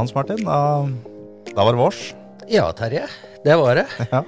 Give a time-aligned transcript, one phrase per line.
[0.00, 0.88] Hans Martin, da,
[1.52, 1.98] da var det vårs.
[2.48, 3.02] Ja, Terje.
[3.44, 3.86] Det var det.
[4.14, 4.22] Ja.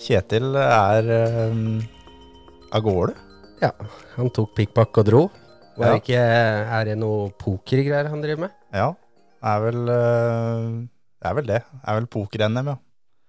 [0.00, 1.08] Kjetil er
[1.50, 1.82] um,
[2.72, 3.12] av gårde.
[3.60, 3.68] Ja,
[4.14, 5.20] Han tok pikkpakk og dro.
[5.76, 5.90] Ja.
[5.98, 8.54] ikke, er det noe pokergreier han driver med?
[8.72, 8.86] Ja,
[9.52, 10.78] er vel uh,
[11.20, 11.58] Det er vel det.
[11.84, 12.76] Er vel poker-NM, ja.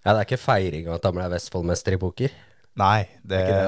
[0.06, 2.38] Ja, Det er ikke feiring at han ble Vestfoldmester i poker?
[2.80, 3.44] Nei, det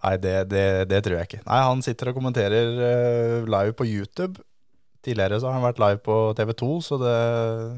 [0.00, 0.62] Nei, det, det,
[0.94, 1.42] det tror jeg ikke.
[1.42, 4.38] Nei, han sitter og kommenterer eh, live på YouTube.
[5.04, 7.18] Tidligere så har han vært live på TV 2, så det,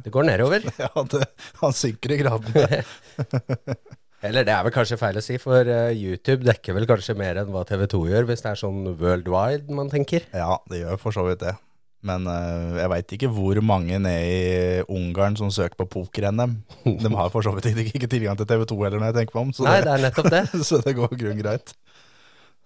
[0.06, 0.64] Det går nedover.
[0.84, 1.26] ja, det
[1.60, 2.82] Han synker i gradene.
[4.26, 7.40] Eller det er vel kanskje feil å si, for eh, YouTube dekker vel kanskje mer
[7.40, 10.28] enn hva TV2 gjør, hvis det er sånn worldwide man tenker.
[10.30, 11.56] Ja, det gjør for så vidt det.
[12.06, 16.56] Men uh, jeg veit ikke hvor mange nede i Ungarn som søker på poker-NM.
[16.98, 19.38] De har for så vidt ikke, ikke tilgang til TV 2 heller, når jeg tenker
[19.38, 19.52] meg om.
[19.54, 20.42] Så Nei, det, det er nettopp det.
[20.68, 21.74] så det går grunn greit.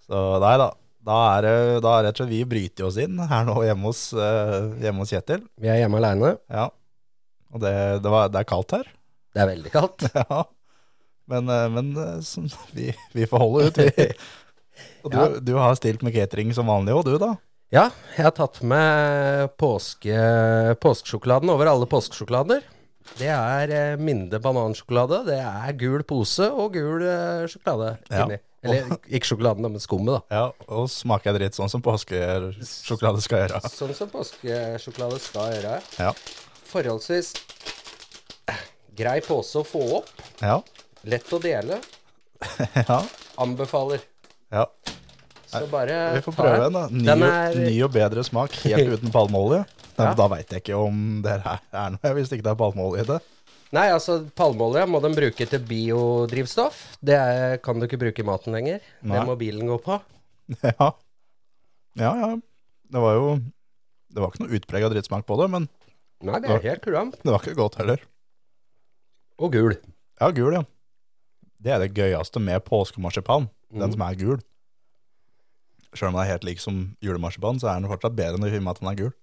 [0.07, 0.71] Så nei da.
[1.07, 1.53] Da er det
[1.85, 5.05] da er rett og slett vi bryter oss inn her nå hjemme hos, eh, hjemme
[5.05, 5.45] hos Kjetil.
[5.55, 6.33] Vi er hjemme aleine.
[6.51, 6.65] Ja.
[7.53, 7.71] Og det,
[8.03, 8.89] det, var, det er kaldt her.
[9.33, 10.07] Det er veldig kaldt.
[10.17, 10.43] Ja.
[11.31, 12.43] Men, eh, men eh, så,
[12.75, 14.07] vi, vi får holde ut, vi.
[15.07, 15.27] Og du, Ja.
[15.41, 17.31] du har stilt med catering som vanlig òg, du da?
[17.73, 20.15] Ja, jeg har tatt med påske,
[20.83, 22.61] påskesjokoladen over alle påskesjokolader.
[23.19, 27.03] Det er Minde banansjokolade, det er gul pose og gul
[27.47, 28.39] sjokolade sjokolade Ja.
[28.67, 30.37] Eller ikke sjokoladen, da, men skummet, da.
[30.37, 33.61] Ja, og smaker dritt sånn som påskesjokolade skal gjøre.
[33.73, 35.77] Sånn som påskesjokolade skal gjøre.
[36.01, 36.11] Ja.
[36.67, 37.33] Forholdsvis
[38.97, 40.11] grei pose å få opp.
[40.41, 40.59] Ja.
[41.07, 41.79] Lett å dele.
[42.89, 43.01] ja.
[43.41, 44.03] Anbefaler.
[44.53, 44.67] ja.
[45.47, 46.73] Så bare Vi får prøve en.
[46.75, 46.81] da.
[46.91, 49.61] Ny, er ny og bedre smak, helt uten palmeolje.
[49.97, 50.11] Ja.
[50.13, 53.07] da veit jeg ikke om det her er noe, hvis ikke det er palmeolje i
[53.07, 53.17] det.
[53.75, 56.77] Nei, altså palmeolje må de bruke til biodrivstoff.
[57.03, 58.79] Det er, kan du ikke bruke i maten lenger.
[59.03, 59.17] Nei.
[59.17, 59.99] Det må bilen gå på.
[60.63, 60.93] Ja.
[61.99, 62.29] Ja, ja.
[62.87, 63.31] Det var jo
[64.13, 65.65] Det var ikke noe utprega drittsmak på det, men
[66.23, 67.17] Nei, det er helt kurant.
[67.19, 67.99] det var ikke godt heller.
[69.37, 69.75] Og gul.
[70.21, 70.63] Ja, gul, ja.
[71.61, 73.49] Det er det gøyeste med påskemarsipan.
[73.73, 73.91] Den Mhm.
[73.97, 74.39] som er gul.
[75.93, 78.59] Sjøl om den er helt lik som julemarsipan, så er den fortsatt bedre enn i
[78.59, 79.13] med at den er gul.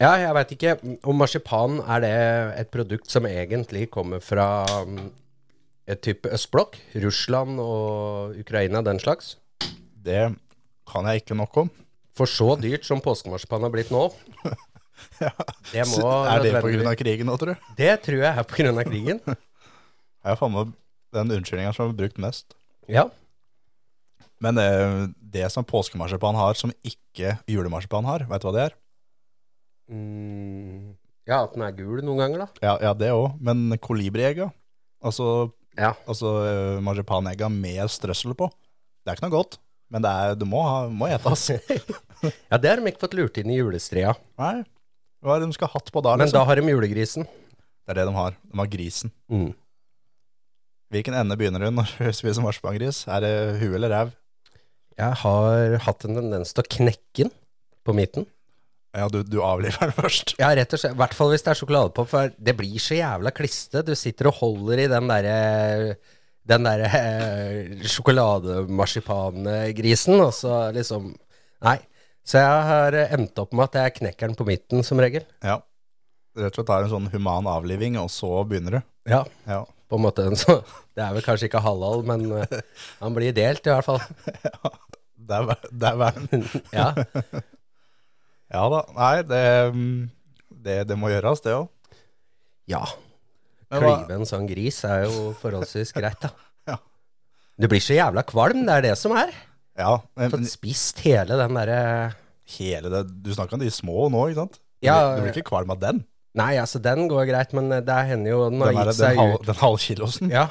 [0.00, 2.14] Ja, jeg veit ikke om marsipan er det
[2.62, 4.46] et produkt som egentlig kommer fra
[4.86, 5.10] um,
[5.84, 6.78] et type østblokk?
[7.04, 9.34] Russland og Ukraina, den slags?
[10.00, 10.30] Det
[10.88, 11.70] kan jeg ikke nok om.
[12.16, 14.08] For så dyrt som påskemarsipan har blitt nå,
[15.20, 15.30] Ja.
[15.72, 16.92] det må er det pga.
[16.96, 17.68] krigen nå, tror du?
[17.76, 19.20] Det tror jeg er av krigen.
[20.20, 20.72] Jeg har faen meg
[21.16, 22.52] den unnskyldninga som er brukt mest.
[22.92, 23.06] Ja.
[24.44, 24.66] Men det,
[25.32, 28.76] det som påskemarsipan har, som ikke julemarsipan har, vet du hva det er?
[29.90, 30.92] Mm,
[31.28, 32.48] ja, at den er gul noen ganger, da.
[32.64, 34.50] Ja, ja det òg, men kolibriegga,
[35.02, 35.92] altså, Ja.
[36.06, 38.50] altså uh, marsipanegga med strøssel på,
[39.04, 39.58] det er ikke noe godt.
[39.90, 41.48] Men det er, du må, ha, må ete, ass.
[42.52, 44.12] Ja, det har de ikke fått lurt inn i julestria.
[44.38, 44.60] Nei,
[45.24, 46.46] hva er det de skal ha hatt på da, Men da liksom?
[46.50, 47.24] har de julegrisen.
[47.26, 48.36] Det er det de har.
[48.44, 49.10] De har grisen.
[49.32, 49.48] Mm.
[50.94, 53.02] Hvilken ende begynner du når du spiser marsipangris?
[53.10, 54.12] Er det hue eller ræv?
[55.00, 57.32] Jeg har hatt en tendens til å knekke den
[57.88, 58.26] på midten.
[58.96, 60.34] Ja, du, du avliver den først.
[60.40, 60.94] Ja, rett og slett.
[60.96, 63.78] I hvert fall hvis det er sjokoladepop, for det blir så jævla kliste.
[63.86, 65.36] Du sitter og holder i den derre
[66.50, 71.12] den derre eh, sjokolademarsipangrisen, og så liksom
[71.62, 71.76] Nei.
[72.24, 75.24] Så jeg har endt opp med at jeg knekker den på midten, som regel.
[75.44, 75.56] Ja.
[76.38, 78.82] Rett og slett er en sånn human avliving, og så begynner du.
[79.12, 79.60] Ja, Ja.
[79.90, 80.22] på en måte.
[80.40, 80.52] Så
[80.96, 82.60] det er vel kanskje ikke halal, men eh,
[83.00, 84.00] han blir delt, i hvert fall.
[85.30, 86.42] Det er, det er verden.
[86.74, 86.88] Ja.
[88.50, 88.80] Ja da.
[88.96, 89.42] Nei, det,
[90.64, 91.68] det, det må gjøres, det òg.
[92.70, 92.84] ja.
[93.70, 96.32] Men Klyve en sånn gris er jo forholdsvis greit, da.
[96.72, 96.74] Ja.
[97.60, 99.30] Du blir så jævla kvalm, det er det som er.
[99.78, 101.76] Ja, men Fått spist hele den derre
[102.56, 104.58] hele det Du snakker om de små nå, ikke sant?
[104.58, 106.02] Du Ja, Du blir ikke kvalm av den?
[106.34, 109.36] Nei, altså, den går greit, men det hender jo den har Den, gitt den, halv,
[109.38, 109.46] ut.
[109.46, 110.34] den halvkilosen?
[110.34, 110.44] Ja,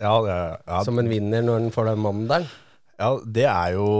[0.00, 2.46] Ja, ja, som en vinner når den får den mandelen.
[3.02, 3.90] ja, det er jo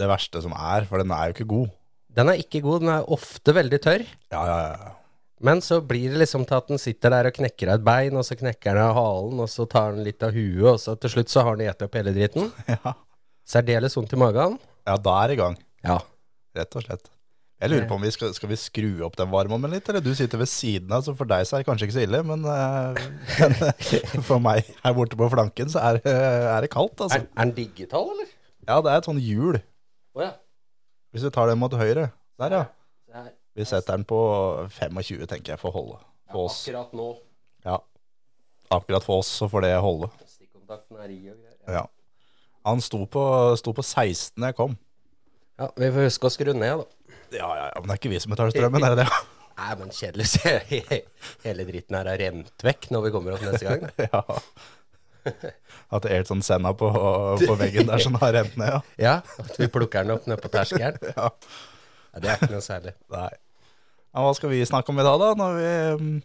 [0.00, 1.70] det verste som er, for den er jo ikke god.
[2.16, 4.02] Den er ikke god, den er ofte veldig tørr.
[4.34, 4.90] Ja, ja, ja.
[5.42, 8.14] Men så blir det liksom til at den sitter der og knekker av et bein,
[8.20, 10.94] og så knekker den av halen, og så tar den litt av huet, og så
[11.02, 12.52] til slutt så har den gitt opp hele dritten.
[12.76, 12.92] Ja,
[13.52, 14.54] Særdeles vondt i magen.
[14.86, 15.56] ja da er det i gang.
[15.82, 15.96] Ja.
[16.54, 17.08] rett og slett.
[17.62, 20.12] Jeg lurer på om vi skal, skal vi skru opp den varmeovnen litt, eller du
[20.18, 22.46] sitter ved siden av, så for deg så er det kanskje ikke så ille, men,
[22.46, 23.02] eh,
[23.38, 27.18] men eh, for meg her borte på flanken så er, eh, er det kaldt, altså.
[27.18, 28.30] Er, er den digital, eller?
[28.66, 29.58] Ja, det er et sånn hjul.
[30.18, 30.32] Å ja.
[31.12, 32.08] Hvis vi tar den mot høyre.
[32.40, 33.24] Der, ja.
[33.52, 34.18] Vi setter den på
[34.72, 35.98] 25, tenker jeg, for å holde.
[36.32, 36.62] For oss.
[36.64, 37.08] akkurat nå.
[37.66, 37.76] Ja.
[38.72, 40.08] Akkurat for oss, så får det holde.
[40.24, 41.76] Stikkontakten er i og greier.
[41.76, 41.84] Ja.
[42.64, 43.22] Han sto på,
[43.60, 44.78] sto på 16 da jeg kom.
[45.60, 47.18] Ja, vi får huske å skru ned, da.
[47.32, 49.20] Ja, ja, ja, men det er ikke vi som betaler strømmen, er det det?
[49.60, 50.28] Nei, men kjedelig.
[50.32, 50.54] Se,
[51.44, 53.84] Hele dritten her er rent vekk når vi kommer opp neste gang.
[54.08, 54.22] ja.
[55.94, 56.88] At det er sånt senda på,
[57.42, 58.80] på veggen der som har rent ned, ja.
[59.06, 59.14] Ja,
[59.44, 60.98] at vi plukker den opp nede på terskelen.
[61.16, 61.30] ja.
[62.12, 62.94] Ja, det er ikke noe særlig.
[63.12, 63.30] Nei.
[64.12, 65.30] Ja, hva skal vi snakke om i dag, da?
[65.38, 65.70] Når vi
[66.02, 66.16] mm,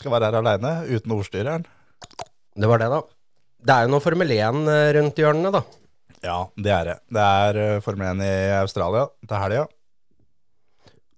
[0.00, 1.66] skal være her aleine uten ordstyreren?
[2.58, 3.02] Det var det, da.
[3.62, 4.64] Det er jo noe Formel 1
[4.98, 5.62] rundt hjørnet, da.
[6.22, 6.96] Ja, det er det.
[7.10, 9.64] Det er eh, Formel 1 i Australia til helga.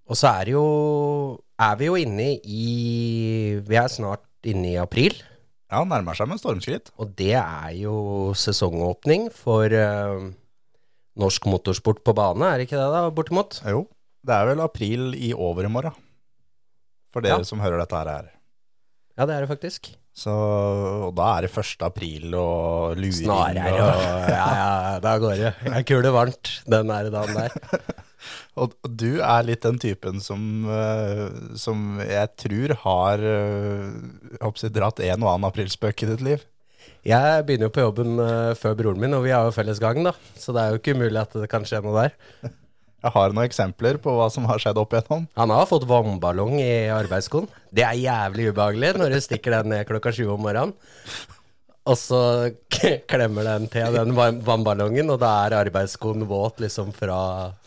[0.05, 0.65] Og så er det jo
[1.57, 5.17] Er vi jo inne i Vi er snart inne i april.
[5.71, 6.91] Ja, nærmer seg med stormskritt.
[7.01, 7.95] Og det er jo
[8.37, 10.27] sesongåpning for uh,
[11.17, 13.59] norsk motorsport på bane, er det ikke det, da, bortimot?
[13.65, 13.85] Jo,
[14.25, 15.95] det er vel april i overmorgen.
[17.15, 17.47] For dere Ja.
[17.47, 18.09] som hører dette her.
[18.11, 18.31] er.
[19.17, 19.93] Ja, det er det faktisk.
[20.15, 21.81] Så, og da er det 1.
[21.83, 25.53] april og luring Snarere og Ja, ja, da går det.
[25.63, 27.55] Det er kule varmt den der dagen der.
[28.55, 30.41] og du er litt den typen som,
[30.71, 31.27] eh,
[31.59, 33.93] som jeg tror har jeg,
[34.39, 36.45] oppsett dratt en og annen aprilspøk i ditt liv.
[37.05, 39.99] Jeg begynner jo på jobben eh, før broren min, og vi har jo felles gang,
[40.07, 40.15] da.
[40.39, 42.15] Så det er jo ikke umulig at det kan skje noe der.
[43.05, 45.27] Jeg har noen eksempler på hva som har skjedd opp igjennom.
[45.37, 47.45] Han har fått vannballong i arbeidsskoen.
[47.69, 50.73] Det er jævlig ubehagelig når du stikker den ned klokka sju om morgenen.
[51.85, 52.19] Og så
[53.05, 57.17] klemmer den til den vannballongen, og da er arbeidsskoen våt liksom fra,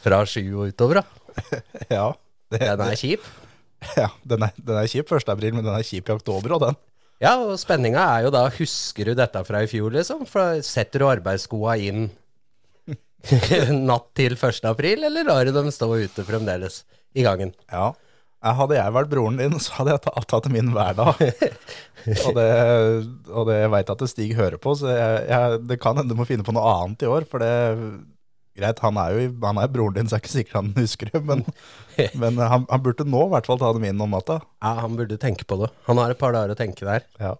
[0.03, 1.03] fra sju og utover.
[1.03, 1.05] da.
[1.99, 2.09] Ja,
[2.51, 3.27] det, Den er kjip.
[4.01, 5.29] ja den, er, den er kjip 1.
[5.31, 6.79] april, men den er kjip i oktober òg, den.
[7.23, 10.27] Ja, og spenninga er jo da, husker du dette fra i fjor, liksom?
[10.27, 12.09] For setter du arbeidsskoa inn
[13.91, 14.61] natt til 1.
[14.71, 16.83] april, eller lar du dem stå ute fremdeles
[17.19, 17.55] i gangen?
[17.71, 17.93] Ja.
[18.39, 21.23] Hadde jeg vært broren din, så hadde jeg tatt dem min hver dag.
[22.27, 22.51] og det,
[23.33, 26.19] og det jeg veit at Stig hører på, så jeg, jeg, det kan hende du
[26.19, 27.27] må finne på noe annet i år.
[27.31, 27.51] For det
[28.59, 31.21] Greit, han er jo han er broren din, så er ikke sikkert han husker det.
[31.27, 31.45] Men,
[32.23, 34.41] men han, han burde nå i hvert fall ta dem inn om natta.
[34.63, 35.71] Ja, han burde tenke på det.
[35.87, 37.07] Han har et par dager å tenke der.
[37.23, 37.37] Ja.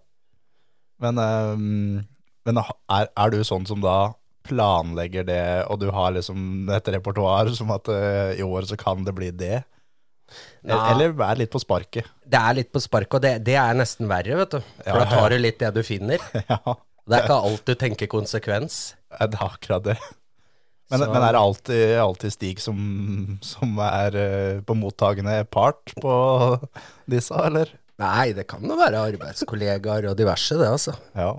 [1.03, 1.99] Men, um,
[2.47, 4.13] men er, er du sånn som da
[4.47, 9.03] planlegger det, og du har liksom et repertoar som at uh, i år så kan
[9.07, 9.61] det bli det?
[10.67, 10.77] Nei.
[10.91, 12.07] Eller er litt på sparket?
[12.29, 14.59] Det er litt på spark, og det, det er nesten verre, vet du.
[14.83, 16.23] For Ja, da tar du litt det du finner.
[16.51, 16.59] ja,
[17.09, 18.79] Det er ikke alt du tenker konsekvens.
[19.17, 19.97] det er akkurat det.
[20.89, 22.77] Men, men er det alltid, alltid Stig som,
[23.45, 26.13] som er eh, på mottagende part på
[27.09, 27.75] disse, eller?
[28.01, 30.95] Nei, det kan jo være arbeidskollegaer og diverse, det, altså.
[31.17, 31.35] Ja.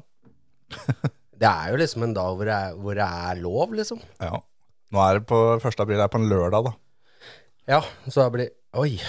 [1.41, 4.03] Det er jo liksom en dag hvor det er, hvor det er lov, liksom.
[4.21, 4.43] ja.
[4.91, 5.65] Nå er det på 1.
[5.71, 6.73] april, det er på en lørdag, da.
[7.69, 9.01] Ja, så da blir Oi,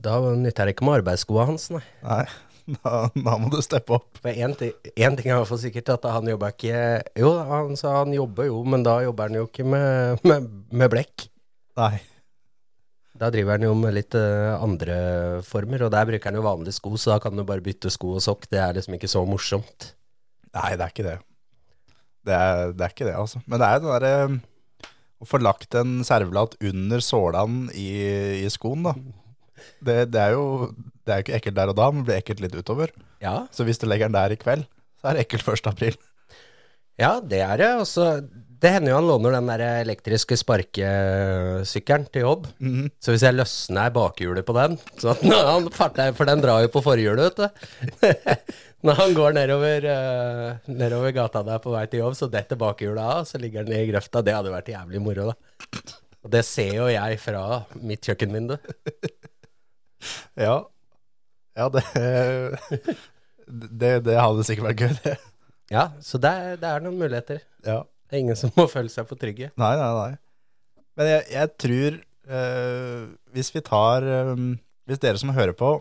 [0.00, 1.82] da nytter det ikke med arbeidsskoa hans, nei.
[2.00, 2.24] Nei,
[2.78, 4.20] da, da må du steppe opp.
[4.22, 6.78] For én ting, en ting er fall sikkert, at han jobber ikke
[7.20, 10.92] Jo, han sa han jobber jo, men da jobber han jo ikke med, med, med
[10.92, 11.28] blekk.
[11.80, 11.98] Nei.
[13.20, 14.96] Da driver han jo med litt uh, andre
[15.44, 18.14] former, og der bruker han jo vanlige sko, så da kan du bare bytte sko
[18.16, 18.48] og sokk.
[18.48, 19.92] Det er liksom ikke så morsomt.
[20.56, 21.18] Nei, det er ikke det.
[22.24, 23.42] Det er, det er ikke det, altså.
[23.44, 24.14] Men det er det derre
[25.20, 27.88] å få lagt en servelat under sålene i,
[28.40, 28.94] i skoen, da.
[29.84, 30.44] Det, det er jo
[31.04, 32.92] det er ikke ekkelt der og da, men blir ekkelt litt utover.
[33.20, 34.64] Ja, Så hvis du legger den der i kveld,
[35.00, 35.66] så er det ekkelt 1.
[35.68, 35.96] april.
[37.00, 37.68] ja det er det.
[37.82, 38.06] Også,
[38.60, 42.48] Det hender jo han låner den der elektriske sparkesykkelen til jobb.
[43.00, 46.72] Så hvis jeg løsner bakhjulet på den så at han farter, For den drar jo
[46.72, 48.10] på forhjulet, vet du.
[48.86, 53.02] Når han går nedover, uh, nedover gata der på vei til jobb, så detter bakhjulet
[53.02, 54.22] av, så ligger den i grøfta.
[54.24, 55.82] Det hadde vært jævlig moro, da.
[56.24, 57.44] Og det ser jo jeg fra
[57.80, 58.56] mitt kjøkkenvindu.
[60.40, 60.54] Ja.
[61.52, 61.82] Ja, det
[63.50, 65.16] Det, det hadde sikkert vært gøy, det.
[65.74, 66.30] Ja, så det
[66.62, 67.42] det er noen muligheter.
[67.66, 67.82] Ja.
[68.08, 69.50] Det er ingen som må føle seg for trygge.
[69.60, 70.86] Nei, nei, nei.
[70.98, 71.98] Men jeg, jeg tror
[72.30, 73.02] uh,
[73.34, 74.48] Hvis vi tar um,
[74.88, 75.76] Hvis dere som hører på,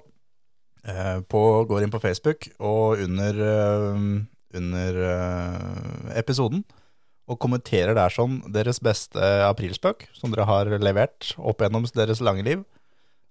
[1.28, 4.04] på går inn på Facebook og under, eh,
[4.60, 6.64] under eh, episoden
[7.30, 12.46] og kommenterer der sånn deres beste aprilspøk som dere har levert opp gjennom deres lange
[12.48, 12.64] liv.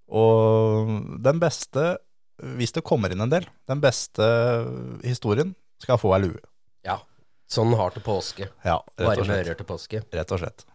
[0.09, 0.93] Og
[1.25, 1.97] den beste,
[2.61, 4.29] hvis det kommer inn en del, den beste
[5.03, 6.39] historien skal få ei lue.
[6.87, 7.01] Ja.
[7.51, 8.51] Sånn har til påske.
[8.63, 9.47] Ja, rett og slett.
[9.49, 10.05] ører til påske.
[10.15, 10.67] Rett og slett.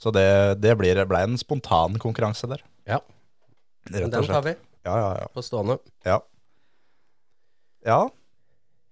[0.00, 0.26] Så det,
[0.62, 2.64] det blir, ble en spontan konkurranse der.
[2.88, 3.02] Ja,
[3.90, 5.28] Rett og den tar vi Ja, ja, ja.
[5.34, 5.78] på stående.
[6.04, 6.20] ja.
[7.86, 8.02] Ja,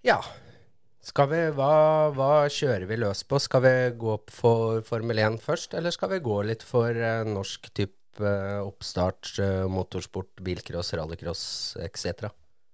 [0.07, 0.21] Ja.
[1.01, 3.39] Skal vi, hva, hva kjører vi løs på?
[3.41, 7.25] Skal vi gå opp for Formel 1 først, eller skal vi gå litt for uh,
[7.25, 11.43] norsk type uh, oppstart, uh, motorsport, bilcross, rallycross
[11.81, 12.29] etc.?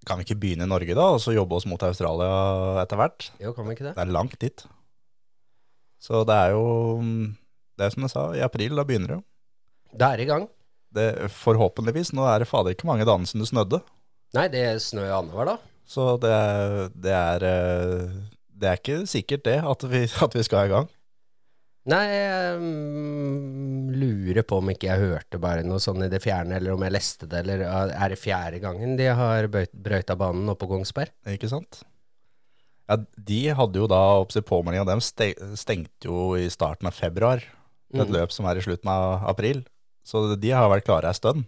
[0.06, 3.30] kan vi ikke begynne i Norge da, og så jobbe oss mot Australia etter hvert?
[3.42, 3.94] Jo, kan vi ikke det?
[3.96, 4.66] Det er langt dit.
[6.02, 6.66] Så det er jo,
[7.78, 9.24] det er som jeg sa, i april, da begynner det jo.
[9.96, 10.46] Det er i gang.
[10.96, 13.82] Det, forhåpentligvis, nå er det fader ikke mange dagene siden det snødde.
[14.36, 15.56] Nei, det snør annenhver, da.
[15.86, 16.34] Så det,
[16.98, 18.14] det er eh,
[18.50, 20.92] Det er ikke sikkert det, at vi, at vi skal i gang.
[21.86, 26.56] Nei, jeg mm, lurer på om ikke jeg hørte bare noe sånn i det fjerne,
[26.58, 30.50] eller om jeg leste det, eller uh, er det fjerde gangen de har brøyta banen
[30.50, 31.14] oppe på Kongsberg?
[31.30, 31.84] Ikke sant?
[32.90, 37.42] Ja, de hadde jo da oppsi påmeldinga, dem stengte jo i starten av februar.
[37.94, 38.12] Et mm.
[38.14, 39.62] løp som er i slutten av april.
[40.06, 41.46] Så de har vært klare ei stund.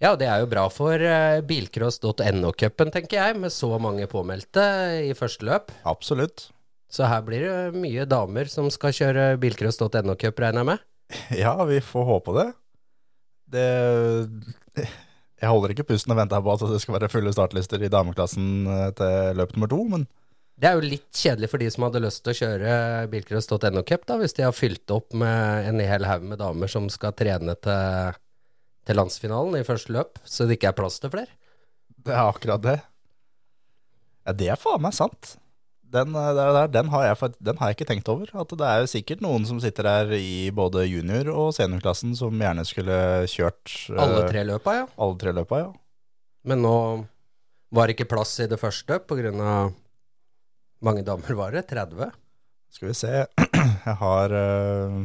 [0.00, 4.62] Ja, det er jo bra for uh, bilcross.no-cupen, tenker jeg, med så mange påmeldte
[5.04, 5.74] i første løp.
[5.84, 6.46] Absolutt.
[6.90, 10.86] Så her blir det mye damer som skal kjøre bilcross.no-cup, regner jeg med.
[11.42, 12.48] Ja, vi får håpe det.
[13.50, 13.66] Det
[14.80, 18.68] Jeg holder ikke pusten og venter på at det skal være fulle startlister i dameklassen
[18.70, 20.04] eh, til løp nummer to, men
[20.60, 22.72] Det er jo litt kjedelig for de som hadde lyst til å kjøre
[23.14, 27.14] bilcross.no-cup, da, hvis de har fylt opp med en hel haug med damer som skal
[27.16, 28.18] trene til,
[28.84, 31.32] til landsfinalen i første løp, så det ikke er plass til flere.
[32.04, 32.76] det er akkurat det.
[34.26, 35.34] Ja, det er faen meg sant.
[35.90, 38.28] Den, eh, der, der, den, har jeg, den har jeg ikke tenkt over.
[38.36, 42.36] At det er jo sikkert noen som sitter her i både junior- og seniorklassen som
[42.36, 42.98] gjerne skulle
[43.32, 44.88] kjørt eh, Alle tre løpa, ja.
[45.00, 45.70] alle tre løpa, ja.
[46.46, 46.76] Men nå
[47.72, 49.72] var det ikke plass i det første av
[50.84, 51.66] mange damer var det?
[51.70, 52.12] 30?
[52.70, 53.10] Skal vi se
[53.86, 54.96] Jeg har eh,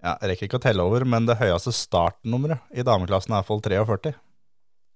[0.00, 3.62] ja, Jeg rekker ikke å telle over, men det høyeste startnummeret i dameklassen er iallfall
[3.64, 4.14] 43.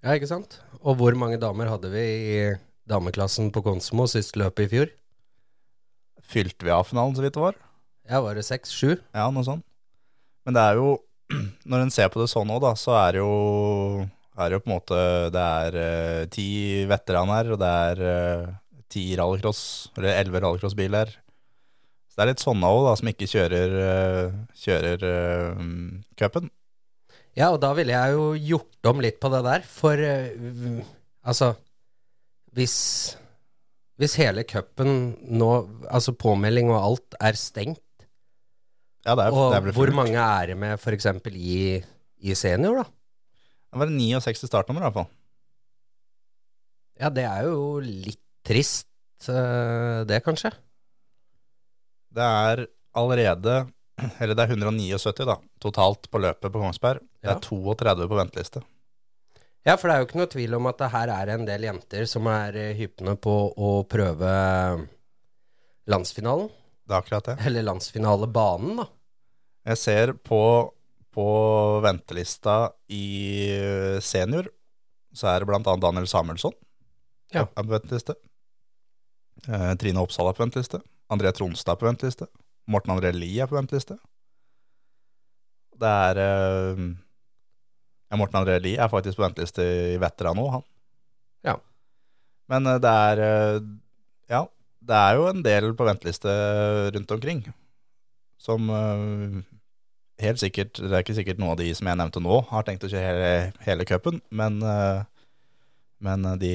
[0.04, 0.58] Ja, ikke sant?
[0.82, 2.40] Og hvor mange damer hadde vi i
[2.88, 4.90] dameklassen på Konsmo sist løpet i fjor?
[6.24, 7.56] Fylte vi av finalen, så vidt det var?
[8.08, 8.72] Ja, var det seks?
[8.72, 8.96] Sju?
[9.16, 9.64] Ja, noe sånt.
[10.44, 10.96] Men det er jo
[11.70, 14.68] Når en ser på det sånn òg, da, så er det jo er jo på
[14.68, 14.98] en måte
[15.32, 16.48] Det er uh, ti
[16.90, 18.52] veteraner, og det er eh,
[18.94, 19.60] ti rallycross,
[19.98, 21.12] eller elleve rallycrossbiler.
[22.08, 25.64] Så det er litt sånne òg, da, som ikke kjører, eh, kjører eh,
[26.20, 26.52] cupen.
[27.34, 30.84] Ja, og da ville jeg jo gjort om litt på det der, for eh,
[31.26, 31.56] altså
[32.54, 32.76] Hvis
[33.98, 35.48] Hvis hele cupen nå,
[35.90, 37.82] altså påmelding og alt, er stengt,
[39.04, 41.10] Ja, det er, og det er hvor mange er det med f.eks.
[41.34, 41.82] I,
[42.24, 42.86] i senior, da?
[43.74, 45.10] Det var 69 startnummer, i hvert fall.
[47.02, 48.86] Ja, det er jo litt trist,
[49.28, 50.52] eh, det, kanskje.
[52.14, 53.64] Det er allerede
[54.20, 56.98] Eller det er 179 da, totalt på løpet på Kongsberg.
[57.22, 57.36] Det Ja.
[57.36, 58.62] er 32 på venteliste.
[59.64, 61.62] Ja, for det er jo ikke noe tvil om at det her er en del
[61.62, 64.32] jenter som er hypne på å prøve
[65.88, 66.50] landsfinalen.
[66.84, 67.36] Det er akkurat det.
[67.46, 68.86] Eller landsfinalebanen, da.
[69.70, 70.40] Jeg ser på,
[71.14, 71.26] på
[71.86, 73.04] ventelista i
[73.54, 74.50] eh, senior,
[75.14, 76.52] så er det annet Daniel Samuelsson
[77.32, 77.46] Ja.
[77.46, 78.18] på venteliste.
[79.48, 80.80] Eh, Trine Oppsal er på venteliste.
[81.12, 82.28] André Tronstad er på venteliste.
[82.70, 83.98] Morten André Lie er på venteliste.
[85.80, 86.84] Det er eh,
[88.10, 90.66] ja, Morten André Lie er faktisk på venteliste i Vettera nå, han.
[91.44, 91.58] Ja.
[92.52, 93.24] Men eh, det er
[94.30, 94.46] Ja,
[94.80, 96.32] det er jo en del på venteliste
[96.94, 97.44] rundt omkring
[98.44, 98.68] som
[100.20, 102.86] helt sikkert Det er ikke sikkert noen av de som jeg nevnte nå, har tenkt
[102.86, 105.04] å kjøre hele, hele cupen, men, eh,
[106.02, 106.52] men de,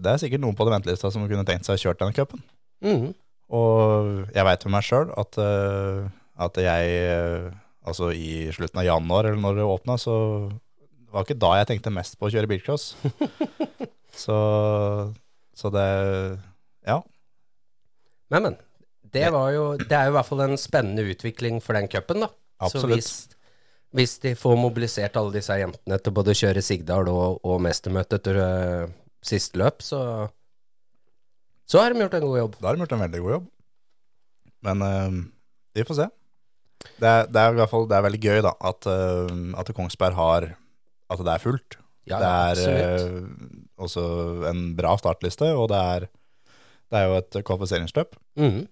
[0.00, 2.42] det er sikkert noen på den ventelista som kunne tenkt seg å kjøre denne cupen.
[2.84, 3.10] Mm.
[3.50, 6.04] Og jeg veit med meg sjøl at, eh,
[6.46, 7.50] at jeg eh,
[7.80, 10.14] Altså i slutten av januar, eller når det åpna, så
[10.52, 12.90] det var ikke da jeg tenkte mest på å kjøre bilcross.
[14.24, 14.36] så,
[15.56, 15.86] så det
[16.86, 16.98] Ja.
[18.28, 18.58] Men, men.
[19.00, 22.20] Det, var jo, det er jo i hvert fall en spennende utvikling for den cupen,
[22.26, 22.28] da.
[22.60, 22.84] Absolutt.
[22.84, 23.10] Så hvis,
[23.96, 28.20] hvis de får mobilisert alle disse jentene til både å kjøre Sigdal og, og mestermøte
[28.20, 28.92] etter uh,
[29.26, 30.28] siste løp, så
[31.70, 32.54] så har de gjort en god jobb.
[32.58, 33.44] Da har de gjort en veldig god jobb.
[34.66, 35.20] Men uh,
[35.78, 36.06] vi får se.
[36.98, 39.70] Det er, det er i hvert fall det er veldig gøy da, at, uh, at
[39.76, 40.48] Kongsberg har
[41.10, 41.78] At det er fullt.
[42.10, 42.30] Ja, det
[42.66, 43.16] er eh,
[43.78, 44.02] også
[44.48, 46.06] en bra startliste, og det er,
[46.90, 48.16] det er jo et kvalifiseringsløp.
[48.40, 48.64] Mhm.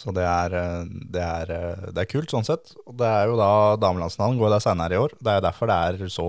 [0.00, 2.72] Så det er, eh, det, er, eh, det er kult sånn sett.
[2.86, 5.14] Og det er jo da damelandsfinalen går der senere i år.
[5.20, 6.28] Det er derfor det er så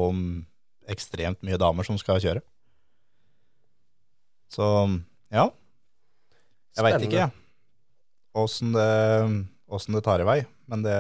[0.92, 2.44] ekstremt mye damer som skal kjøre.
[4.52, 4.66] Så
[5.32, 5.48] ja.
[6.76, 7.30] Jeg veit ikke.
[8.42, 8.90] Åssen det,
[9.72, 10.40] åssen det tar i vei.
[10.72, 10.98] Men det,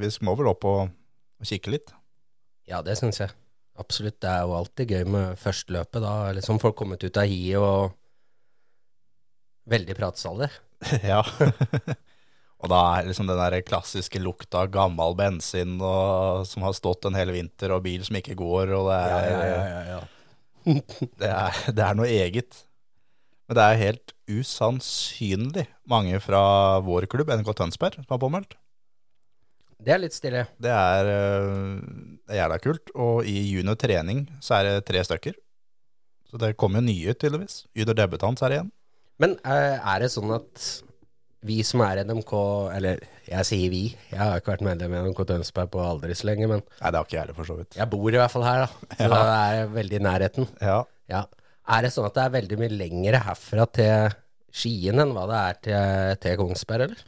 [0.00, 0.92] vi må vel opp og,
[1.40, 1.94] og kikke litt.
[2.68, 3.32] Ja, det syns jeg.
[3.80, 4.18] Absolutt.
[4.20, 6.04] Det er jo alltid gøy med førsteløpet.
[6.04, 7.96] Da liksom folk kommet ut av hiet og
[9.72, 10.50] veldig pratsalig.
[11.12, 11.20] ja.
[12.62, 17.08] og da er liksom den der klassiske lukta av gammel bensin og, som har stått
[17.08, 20.04] en hel vinter, og bil som ikke går, og det er,
[21.22, 22.64] det er, det er noe eget.
[23.48, 26.42] Men det er helt usannsynlig mange fra
[26.84, 28.56] vår klubb, NK Tønsberg, som har påmeldt.
[29.82, 30.44] Det er litt stille.
[30.62, 31.80] Det er, øh,
[32.22, 32.92] det er jævla kult.
[32.94, 35.34] Og i junior trening så er det tre stykker.
[36.30, 37.64] Så det kommer jo nye, tydeligvis.
[37.76, 38.70] Junior debutant er det igjen.
[39.22, 40.64] Men eh, er det sånn at
[41.46, 42.32] vi som er NMK,
[42.76, 46.28] eller jeg sier vi, jeg har ikke vært medlem i NMK Tønsberg på aldri så
[46.28, 47.78] lenge, men Nei, det har ikke jeg heller, for så vidt.
[47.78, 48.96] jeg bor i hvert fall her, da.
[48.98, 49.08] Så Ja.
[49.14, 49.22] det
[49.62, 50.48] er veldig i nærheten.
[50.62, 50.76] Ja.
[51.10, 51.22] Ja.
[51.72, 54.14] Er det sånn at det er veldig mye lengre herfra til
[54.52, 57.04] Skien enn hva det er til, til Kongsberg, eller?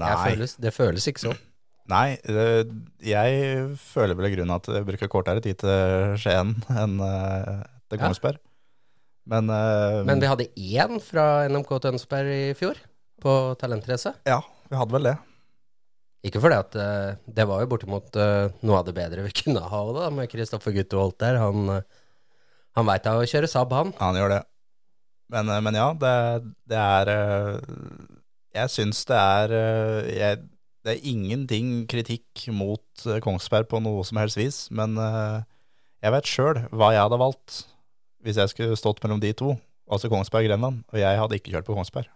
[0.00, 1.40] Nei, føles, det føles ikke sånn.
[1.94, 2.18] nei
[3.02, 7.98] jeg føler vel i grunnen at jeg bruker kortere tid til Skien enn til til
[8.04, 8.12] Ja.
[9.30, 12.78] Men, uh, Men vi hadde én fra NMK Tønsberg i fjor,
[13.22, 14.16] på talentrace.
[14.26, 15.16] ja, vi hadde vel det.
[16.26, 19.62] Ikke fordi at uh, det var jo bortimot uh, noe av det bedre vi kunne
[19.72, 21.40] ha da, med Kristoffer Gutteholt der.
[21.40, 22.06] Han, uh,
[22.76, 23.94] han veit da å kjøre Saab, han.
[24.02, 24.44] Han gjør det.
[25.30, 26.14] Men, men ja, det,
[26.66, 27.08] det er
[28.50, 29.52] Jeg syns det er
[30.10, 30.40] jeg,
[30.82, 36.64] Det er ingenting kritikk mot Kongsberg på noe som helst vis, men jeg vet sjøl
[36.74, 37.60] hva jeg hadde valgt
[38.24, 39.54] hvis jeg skulle stått mellom de to,
[39.90, 42.10] altså Kongsberg og Grenland, og jeg hadde ikke kjørt på Kongsberg.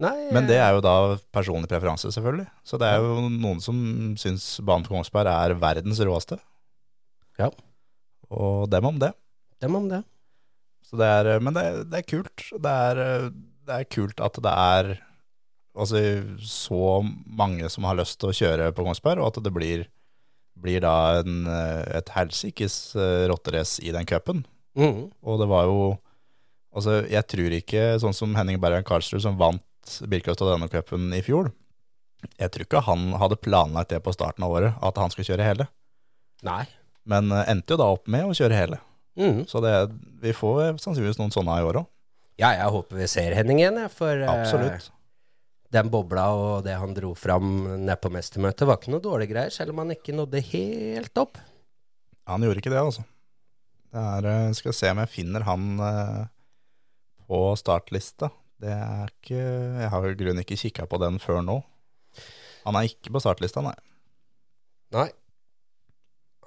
[0.00, 0.94] Nei, Men det er jo da
[1.34, 2.46] personlig preferanse, selvfølgelig.
[2.64, 3.76] Så det er jo noen som
[4.20, 6.38] syns banen på Kongsberg er verdens råeste.
[7.40, 7.50] Ja.
[8.32, 9.12] Og dem om det.
[9.60, 10.00] dem om det.
[10.88, 12.46] Så det er, men det, det er kult.
[12.48, 13.28] Det er,
[13.68, 14.90] det er kult at det er
[15.76, 16.00] altså,
[16.40, 19.84] så mange som har lyst til å kjøre på Kongsberg, og at det blir,
[20.56, 21.44] blir da en,
[21.92, 24.46] et helsikes eh, rotterace i den cupen.
[24.78, 25.10] Mhm.
[25.22, 25.80] Og det var jo
[26.70, 31.18] Altså, jeg tror ikke, sånn som Henning Bergen Karlsrud, som vant Birkelstad denne cupen i
[31.18, 31.48] fjor,
[32.38, 35.48] jeg tror ikke han hadde planlagt det på starten av året, at han skulle kjøre
[35.48, 35.66] hele.
[36.46, 36.62] Nei.
[37.10, 38.78] Men eh, endte jo da opp med å kjøre hele.
[39.18, 39.42] Mm.
[39.50, 39.74] Så det,
[40.22, 41.90] vi får sannsynligvis noen sånne i år òg.
[42.40, 44.92] Ja, jeg håper vi ser Henning igjen, for eh, Absolutt.
[45.74, 47.50] den bobla og det han dro fram
[47.82, 51.40] nede på mestermøtet, var ikke noe dårlige greier, selv om han ikke nådde helt opp.
[52.30, 53.04] Han gjorde ikke det, altså.
[53.90, 56.26] Det er, eh, skal se om jeg finner han eh,
[57.26, 58.30] på startlista.
[58.60, 61.56] Det er ikke Jeg har i grunnen ikke kikka på den før nå.
[62.66, 63.74] Han er ikke på startlista, nei.
[64.94, 65.08] Nei.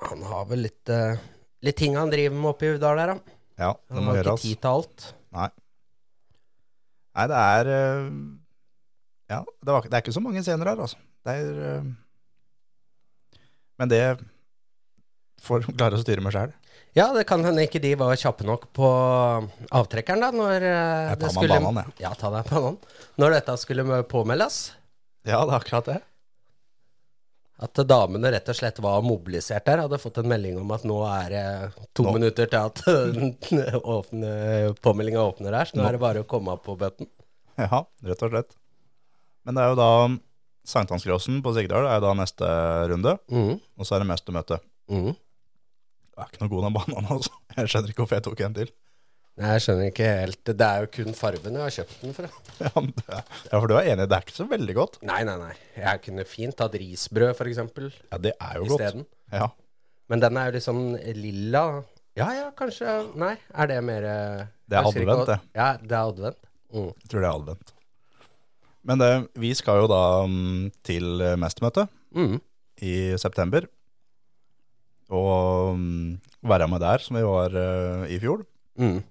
[0.08, 1.20] Han har vel litt, eh,
[1.66, 3.36] litt ting han driver med oppe i Uvdal der, da.
[3.60, 5.10] Ja, det Han må har ikke tid til alt.
[5.34, 5.50] Nei.
[7.14, 7.68] Nei, det er
[9.30, 10.98] Ja, det, var, det er ikke så mange scener her, altså.
[11.26, 11.84] Det er
[13.80, 14.04] Men det
[15.44, 16.54] får de klare å styre med sjøl.
[16.94, 18.88] Ja, det kan hende ikke de var kjappe nok på
[19.74, 21.96] avtrekkeren, da, når eh, Jeg tar det meg skulle banan, jeg.
[22.06, 22.76] Ja, ta deg banan.
[23.18, 24.58] Når dette skulle påmeldes.
[25.26, 26.00] Ja, det er akkurat det.
[27.64, 30.98] At damene rett og slett var mobilisert der, hadde fått en melding om at nå
[31.08, 31.44] er det
[31.96, 32.82] to Nå- minutter til at
[33.96, 34.32] åpne,
[34.84, 37.10] påmeldinga åpner her, så nå Nå- er det bare å komme opp på bøtten.
[37.62, 38.54] Ja, rett og slett.
[39.46, 39.90] Men det er jo da
[40.68, 42.48] Sankthansgrossen på Sigdal er da neste
[42.92, 43.54] runde, mm.
[43.78, 44.62] og så er det mestermøte.
[44.94, 45.16] mhm.
[46.14, 47.32] Det er ikke noe god den bananen, altså.
[47.58, 48.72] Jeg skjønner ikke hvorfor jeg tok en til.
[49.42, 50.44] Nei, Jeg skjønner ikke helt.
[50.46, 52.28] Det er jo kun fargen jeg har kjøpt den for.
[52.62, 53.22] Ja, men det ja,
[53.58, 55.00] for du er enig, det er ikke så veldig godt.
[55.10, 55.54] Nei, nei, nei.
[55.80, 58.84] Jeg kunne fint tatt risbrød, for eksempel, Ja, det er jo godt.
[58.86, 59.08] isteden.
[59.34, 59.48] Ja,
[60.14, 60.84] Men den er jo litt sånn
[61.18, 61.64] lilla.
[62.20, 65.40] Ja ja, kanskje Nei, er det mer eh, Det er ikke- advent, det.
[65.58, 66.38] Ja, det er advent.
[66.74, 66.90] Mm.
[67.02, 67.74] jeg tror det er advent.
[68.84, 72.36] Men det, vi skal jo da mm, til mestermøtet Mm.
[72.86, 73.66] i september,
[75.12, 78.46] og um, være med der, som vi var uh, i fjor.
[78.80, 79.02] Mm.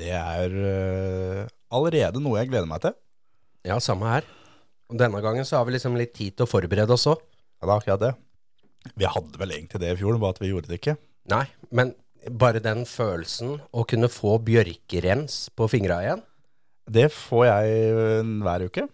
[0.00, 1.44] Det er uh,
[1.76, 2.96] allerede noe jeg gleder meg til.
[3.68, 4.26] Ja, samme her.
[4.90, 7.22] Og denne gangen så har vi liksom litt tid til å forberede oss òg.
[7.60, 8.12] Ja, det er akkurat det.
[8.96, 10.96] Vi hadde vel egentlig det i fjor, bare at vi gjorde det ikke.
[11.30, 11.92] Nei, men
[12.40, 16.24] bare den følelsen å kunne få bjørkerens på fingra igjen
[16.90, 18.86] Det får jeg eh, hver uke.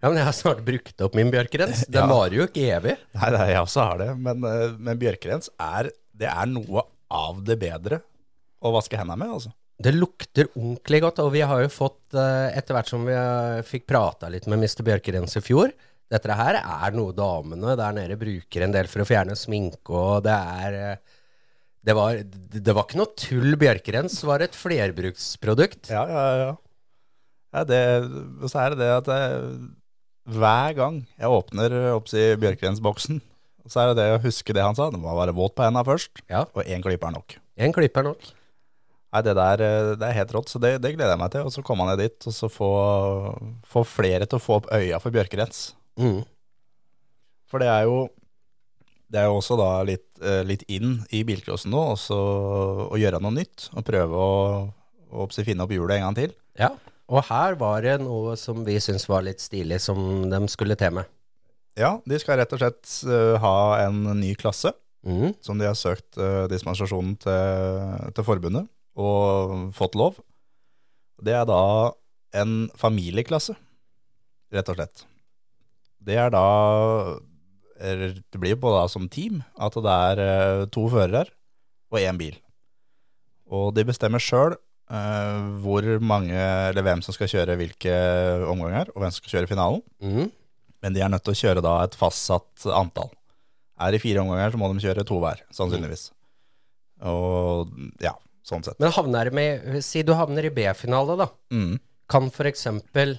[0.00, 1.82] Ja, men jeg har snart brukt opp min bjørkrens.
[1.92, 2.08] Den Ja.
[2.08, 2.96] varer jo ikke evig.
[3.14, 4.10] Nei, nei, jeg også har det.
[4.16, 8.00] Men, eh, men bjørkrens er, det er noe av det bedre
[8.62, 9.52] å vaske hendene med, altså.
[9.80, 13.60] Det lukter ordentlig godt, og vi har jo fått, eh, etter hvert som vi eh,
[13.64, 14.82] fikk prata litt med Mr.
[14.84, 15.72] Bjørkerens i fjor
[16.10, 20.24] Dette her er noe damene der nede bruker en del for å fjerne sminke, og
[20.24, 20.98] det er
[21.86, 23.54] Det var, det var ikke noe tull.
[23.56, 25.88] Bjørkerens var et flerbruksprodukt.
[25.88, 26.56] Ja, ja, ja.
[27.54, 27.78] ja det,
[28.50, 29.70] så er det det at det,
[30.28, 33.20] hver gang jeg åpner opp i Bjørkgrensboksen,
[33.70, 34.90] så er det det å huske det han sa.
[34.90, 36.44] Det må være våt på henda først, Ja.
[36.54, 37.36] og én klype er nok.
[37.60, 38.20] En klipper nok.
[39.10, 41.42] Nei, det der eh, det er helt rått, så det, det gleder jeg meg til.
[41.48, 42.70] Og så komme ned dit, og så få,
[43.66, 45.72] få flere til å få opp øya for Bjørkrens.
[45.98, 46.20] Mm.
[47.50, 48.08] For det er jo
[49.10, 52.14] det er jo også da litt, eh, litt inn i bilcrossen nå, også
[52.94, 53.66] å gjøre noe nytt.
[53.74, 54.34] Og prøve å,
[55.10, 56.36] å finne opp hjulet en gang til.
[56.60, 56.70] Ja.
[57.10, 60.94] Og her var det noe som vi syntes var litt stilig, som de skulle til
[61.00, 61.08] med.
[61.78, 65.30] Ja, de skal rett og slett eh, ha en ny klasse, Mm.
[65.40, 68.66] som de har søkt uh, dispensasjonen til, til forbundet,
[69.00, 70.18] og fått lov.
[71.24, 71.60] Det er da
[72.36, 73.54] en familieklasse,
[74.52, 75.06] rett og slett.
[76.04, 77.16] Det er da
[77.80, 81.32] Det blir på da som team at det er eh, to førere
[81.88, 82.34] og én bil.
[83.48, 84.52] Og de bestemmer sjøl
[84.90, 87.94] hvor mange, eller hvem som skal kjøre hvilke
[88.50, 89.82] omganger, og hvem som skal kjøre finalen.
[90.02, 90.30] Mm.
[90.82, 93.12] Men de er nødt til å kjøre da et fastsatt antall.
[93.80, 96.10] Er det fire omganger, så må de kjøre to hver, sannsynligvis.
[97.08, 97.70] Og
[98.02, 98.12] ja,
[98.44, 98.76] sånn sett.
[98.82, 101.28] Men havner med Si du havner i B-finale, da.
[101.54, 101.78] Mm.
[102.10, 103.14] Kan eksempel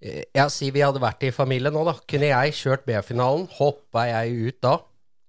[0.00, 1.94] eh, Ja, si vi hadde vært i familie nå, da.
[2.08, 3.46] Kunne jeg kjørt B-finalen?
[3.60, 4.78] Hoppa jeg ut da?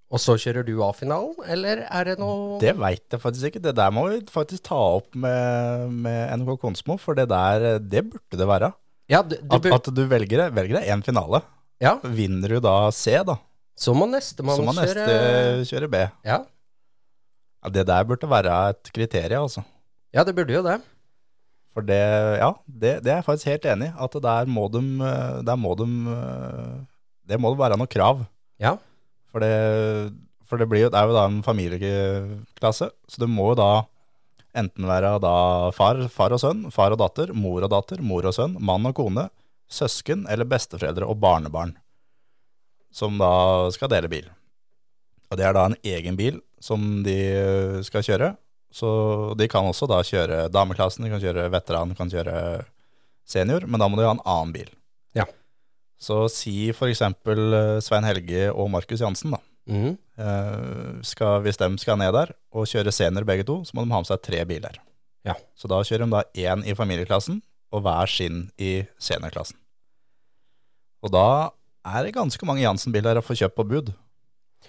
[0.10, 1.36] Og så kjører du A-finalen?
[1.54, 3.62] Eller er det noe Det veit jeg faktisk ikke.
[3.62, 8.02] Det der må vi faktisk ta opp med, med NRK Konsmo, for det der, det
[8.10, 8.72] burde det være.
[9.10, 11.44] Ja, du, du, At, at du velger det- velger deg én finale.
[11.82, 13.38] ja, Vinner du da C, da,
[13.80, 16.02] så må nestemann kjøre neste kjøre B.
[16.26, 16.40] ja.
[17.64, 19.62] Ja, det der burde være et kriterium, altså.
[20.16, 20.78] ja, det burde jo det.
[21.74, 21.98] For det,
[22.40, 23.96] ja, det, det er jeg faktisk helt enig i.
[24.00, 24.80] At der må de,
[25.46, 25.86] der må de
[27.30, 28.24] Det må være noe krav.
[28.60, 28.78] Ja.
[29.30, 29.54] For det,
[30.50, 33.72] for det, jo, det er jo da en familieklasse, så det må jo da
[34.58, 35.36] enten være da
[35.76, 38.96] far, far og sønn, far og datter, mor og datter, mor og sønn, mann og
[38.98, 39.28] kone,
[39.70, 41.76] søsken eller besteforeldre og barnebarn,
[42.90, 44.30] som da skal dele bil.
[45.30, 47.20] Og det er da en egen bil som de
[47.86, 48.34] skal kjøre,
[48.74, 48.90] så
[49.38, 52.66] de kan også da kjøre dameklassen, de kan kjøre veteran, de kan kjøre
[53.30, 54.74] senior, men da må de ha en annen bil.
[55.18, 55.26] Ja.
[56.00, 59.42] Så si eksempel eh, Svein Helge og Markus Jansen da.
[59.70, 63.94] Eh, skal, hvis de skal ned der og kjøre senior begge to, så må de
[63.94, 64.80] ha med seg tre biler.
[65.28, 65.36] Ja.
[65.60, 67.42] Så da kjører de da én i familieklassen
[67.76, 69.60] og hver sin i seniorklassen.
[71.06, 71.28] Og da
[71.88, 73.92] er det ganske mange Jansen-biler å få kjøpt på bud,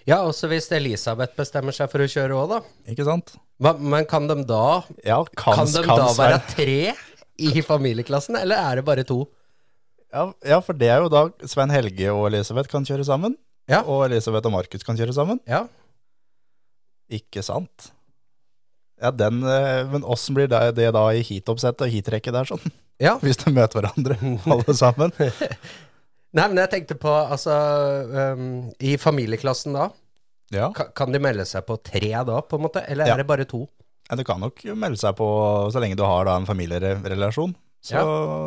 [0.06, 2.58] Ja, også hvis Elisabeth bestemmer seg for å kjøre òg, da.
[2.92, 3.34] ikke sant?
[3.60, 6.94] Men, men kan de da Ja, kan, Kan de kan da være tre
[7.40, 9.24] i familieklassen, eller er det bare to?
[10.12, 13.36] Ja, ja, for det er jo da Svein Helge og Elisabeth kan kjøre sammen,
[13.70, 13.82] Ja.
[13.82, 15.40] og Elisabeth og Markus kan kjøre sammen.
[15.46, 15.64] Ja.
[17.10, 17.90] Ikke sant?
[19.00, 22.72] Ja, den, eh, men åssen blir det, det da i heatoppsettet og heatrekket der sånn?
[23.00, 23.16] ja.
[23.24, 25.14] Hvis de møter hverandre, alle sammen?
[26.36, 27.54] Nei, men jeg tenkte på, altså
[28.36, 28.44] um,
[28.78, 29.88] I familieklassen da,
[30.54, 30.68] Ja.
[30.74, 32.84] ka- kan de melde seg på tre da, på en måte?
[32.90, 33.14] Eller Ja.
[33.14, 33.64] er det bare to?
[34.10, 35.26] Ja, Du kan nok melde seg på
[35.72, 37.54] så lenge du har da en familierelasjon.
[37.80, 38.00] Så,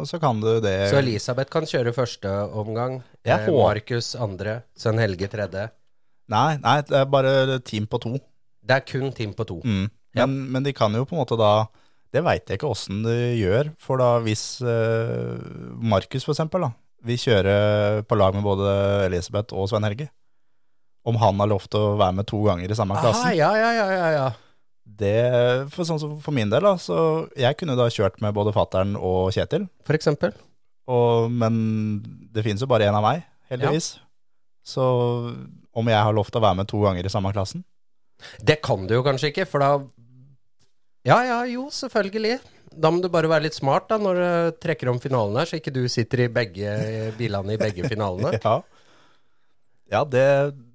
[0.05, 0.75] så kan du det.
[0.91, 5.71] Så Elisabeth kan kjøre første omgang, eh, Markus andre, Sønn Helge tredje.
[6.29, 8.13] Nei, nei, det er bare team på to.
[8.63, 9.59] Det er kun team på to.
[9.65, 9.87] Mm.
[10.13, 11.65] Men, men de kan jo på en måte da
[12.13, 13.71] Det veit jeg ikke åssen de gjør.
[13.81, 15.41] For da hvis eh,
[15.81, 16.69] Markus da
[17.03, 17.55] vil kjøre
[18.05, 18.69] på lag med både
[19.07, 20.11] Elisabeth og Svein Helge,
[21.03, 23.71] om han har lov til å være med to ganger i samme klassen ja, ja,
[23.75, 24.27] ja, ja, ja.
[24.83, 25.15] Det,
[25.73, 28.97] for sånn som for min del, da, så jeg kunne da kjørt med både fattern
[28.99, 29.65] og Kjetil.
[29.87, 30.35] For eksempel.
[30.91, 31.55] Og, men
[32.33, 33.93] det finnes jo bare én av meg, heldigvis.
[34.67, 34.83] Så
[35.73, 37.65] om jeg har lov til å være med to ganger i samme klassen
[38.39, 39.71] Det kan du jo kanskje ikke, for da
[41.03, 42.37] Ja, ja, jo, selvfølgelig.
[42.79, 45.59] Da må du bare være litt smart da når du trekker om finalen her, så
[45.59, 46.77] ikke du sitter i begge
[47.19, 48.37] bilene i begge finalene.
[48.43, 48.59] Ja,
[49.91, 50.27] ja det,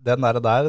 [0.04, 0.68] den der, der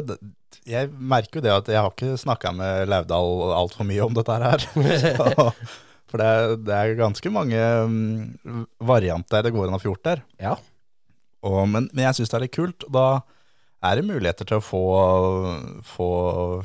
[0.68, 4.36] Jeg merker jo det at jeg har ikke snakka med Laudal altfor mye om dette
[4.42, 4.66] her.
[4.66, 5.46] Så,
[6.10, 10.06] for det er, det er ganske mange mm, varianter det går an å få gjort
[10.10, 10.24] der.
[10.42, 10.56] Ja.
[11.46, 12.86] Og, men, men jeg syns det er litt kult.
[12.92, 13.06] Da
[13.88, 14.84] er det muligheter til å få,
[15.88, 16.08] få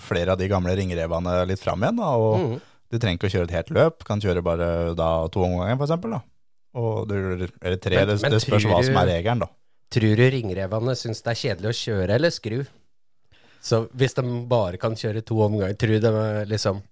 [0.04, 2.02] flere av de gamle ringrevene litt fram igjen.
[2.04, 2.56] Da, og mm.
[2.94, 5.80] Du trenger ikke å kjøre et helt løp, kan kjøre bare da, to omganger
[7.10, 9.50] du, eller tre, Men- det, det spørs hva som er regelen, da.
[9.96, 12.58] Tror du ringrevene syns det er kjedelig å kjøre eller skru?
[13.66, 16.12] Så hvis de bare kan kjøre to omganger, tror de
[16.52, 16.84] liksom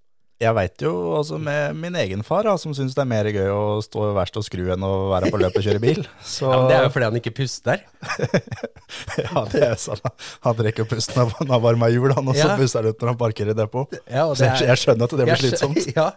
[0.42, 3.52] Jeg veit jo altså med min egen far, da, som syns det er mer gøy
[3.54, 6.02] å stå verst og skru enn å være på løpet og kjøre bil.
[6.34, 7.84] Så ja, men Det er jo fordi han ikke puster.
[9.24, 10.02] ja, det er sånn.
[10.44, 12.58] Han trekker pusten av han har varma hjul, han, og så Ja.
[12.60, 13.94] puster han ut når han parkerer i depot.
[14.10, 15.88] Ja, og Så jeg, jeg skjønner at det blir slitsomt.
[15.96, 16.10] Ja,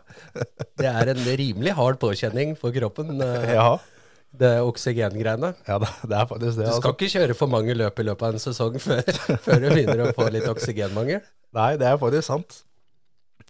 [0.80, 3.20] det er en rimelig hard påkjenning for kroppen.
[3.22, 3.52] eh.
[3.54, 3.68] Ja.
[4.36, 5.52] Det oksygengreiene.
[5.68, 6.66] Ja, det, det er faktisk det.
[6.66, 6.92] Du skal Altså.
[6.96, 9.02] ikke kjøre for mange løp i løpet av en sesong før,
[9.46, 11.22] før du begynner å få litt oksygenmangel.
[11.56, 12.62] Nei, det er faktisk sant.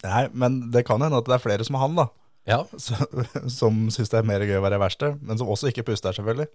[0.04, 2.06] Nei, men det kan hende at det er flere som han, da.
[2.46, 2.94] Ja, Så,
[3.58, 6.46] som syns det er mer gøy å være verste, men som også ikke puster, selvfølgelig.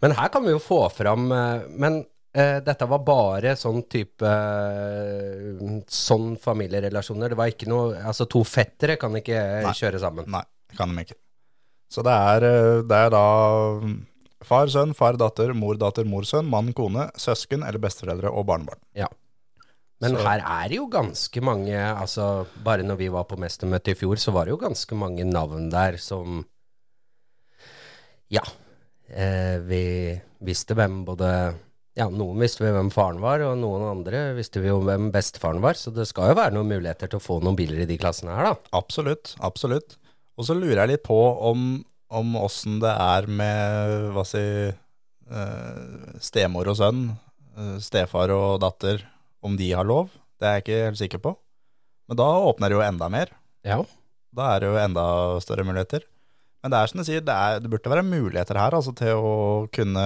[0.00, 1.98] Men her kan vi jo få fram eh, Men
[2.32, 7.34] eh, dette var bare sånn type eh, Sånn familierelasjoner.
[7.34, 9.74] Det var ikke noe Altså, to fettere kan ikke Nei.
[9.76, 10.28] kjøre sammen.
[10.32, 10.44] Nei,
[10.78, 11.18] kan de ikke.
[11.88, 13.24] Så det er, eh, det er da
[14.46, 18.80] far, sønn, far, datter, mor, datter, mor, sønn, mann, kone, søsken eller besteforeldre og barnebarn.
[18.94, 19.08] Ja.
[20.00, 23.88] Men Så- her er det jo ganske mange Altså, bare når vi var på mestermøte
[23.92, 26.44] i fjor, så var det jo ganske mange navn der som
[28.30, 28.42] Ja.
[29.08, 31.54] Eh, vi visste hvem både
[31.96, 35.62] Ja, noen visste vi hvem faren var, og noen andre visste vi jo hvem bestefaren
[35.62, 37.96] var, så det skal jo være noen muligheter til å få noen biler i de
[37.96, 38.56] klassene her, da.
[38.76, 39.96] Absolutt, absolutt.
[40.36, 41.16] Og så lurer jeg litt på
[41.50, 41.68] om,
[42.12, 47.06] om åssen det er med, hva si, eh, stemor og sønn,
[47.56, 49.04] eh, stefar og datter,
[49.46, 50.10] om de har lov.
[50.36, 51.36] Det er jeg ikke helt sikker på.
[52.10, 53.32] Men da åpner det jo enda mer.
[53.66, 53.80] Ja.
[54.36, 55.06] Da er det jo enda
[55.42, 56.04] større muligheter.
[56.62, 59.22] Men det er som du sier, det, er, det burde være muligheter her altså, til
[59.22, 59.34] å
[59.74, 60.04] kunne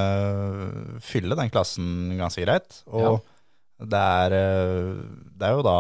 [1.03, 2.83] fylle den klassen ganske greit.
[2.93, 3.23] Og
[3.81, 5.01] det, er, eh,
[5.41, 5.79] det er jo da,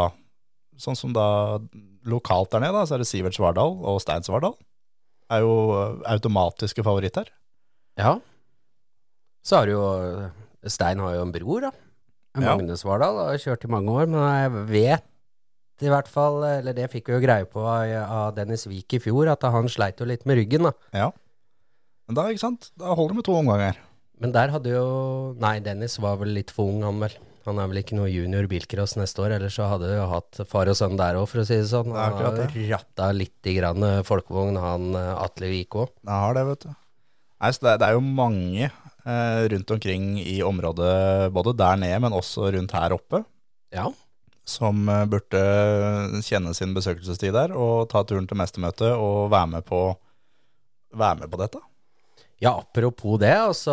[0.80, 1.60] sånn som da
[2.08, 4.56] lokalt der nede, da, så er det Sivert Svardal og Stein Svardal.
[5.30, 7.30] Er jo eh, automatiske favoritter.
[8.00, 8.16] Ja.
[9.44, 9.86] Så har du jo
[10.68, 11.70] Stein har jo en bror, da.
[12.40, 12.56] Ja.
[12.78, 15.06] Svardal har kjørt i mange år, men jeg vet
[15.80, 19.00] i hvert fall, eller det fikk vi jo greie på av, av Dennis Wiik i
[19.00, 20.74] fjor, at han sleit jo litt med ryggen, da.
[20.92, 21.08] Ja.
[22.08, 23.80] Men da, ikke sant, da holder det med to omganger.
[24.20, 24.86] Men der hadde jo
[25.40, 27.14] Nei, Dennis var vel litt for ung, han vel.
[27.50, 30.40] Han er vel ikke noe junior bilcross neste år, ellers så hadde vi jo hatt
[30.50, 31.90] far og sønn der òg, for å si det sånn.
[31.92, 33.10] Han akkurat har ratta
[33.50, 35.90] i grann eh, folkevogn, han eh, Atle Vik òg.
[36.06, 36.70] Jeg har det, vet du.
[37.40, 42.02] Nei, så det, det er jo mange eh, rundt omkring i området, både der nede,
[42.04, 43.22] men også rundt her oppe,
[43.74, 43.88] Ja.
[44.44, 45.40] som eh, burde
[46.26, 49.82] kjenne sin besøkelsestid der, og ta turen til mestermøtet og være med på,
[50.92, 51.62] være med på dette.
[52.40, 53.72] Ja, apropos det, altså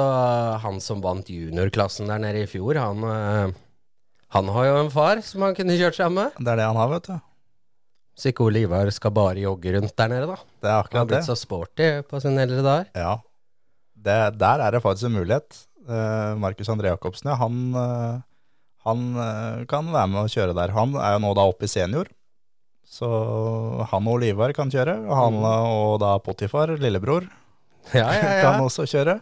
[0.60, 3.56] han som vant juniorklassen der nede i fjor, han, eh,
[4.36, 6.36] han har jo en far som han kunne kjørt seg med.
[6.36, 7.16] Det er det han har, vet du.
[8.18, 10.38] Så ikke Ole Ivar skal bare jogge rundt der nede, da.
[10.64, 10.98] Det er akkurat det.
[10.98, 11.30] Han har blitt det.
[11.30, 12.90] så sporty på sine eldre dager.
[12.98, 13.14] Ja,
[14.08, 15.60] det, der er det faktisk en mulighet.
[15.88, 18.18] Uh, Markus André Jacobsen, ja, han, uh,
[18.84, 20.74] han uh, kan være med å kjøre der.
[20.76, 22.10] Han er jo nå da oppe i senior,
[22.88, 23.08] så
[23.92, 24.98] han og Olivar kan kjøre.
[25.06, 27.30] Og han og da Potifar, lillebror,
[27.94, 28.42] Ja, ja, ja.
[28.44, 29.22] kan også kjøre.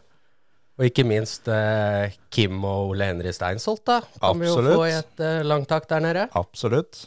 [0.76, 4.02] Og ikke minst eh, Kim og Ole Henri Steinsholt, da.
[4.20, 7.06] Kan vi jo få i et eh, langtak der nede, Absolutt.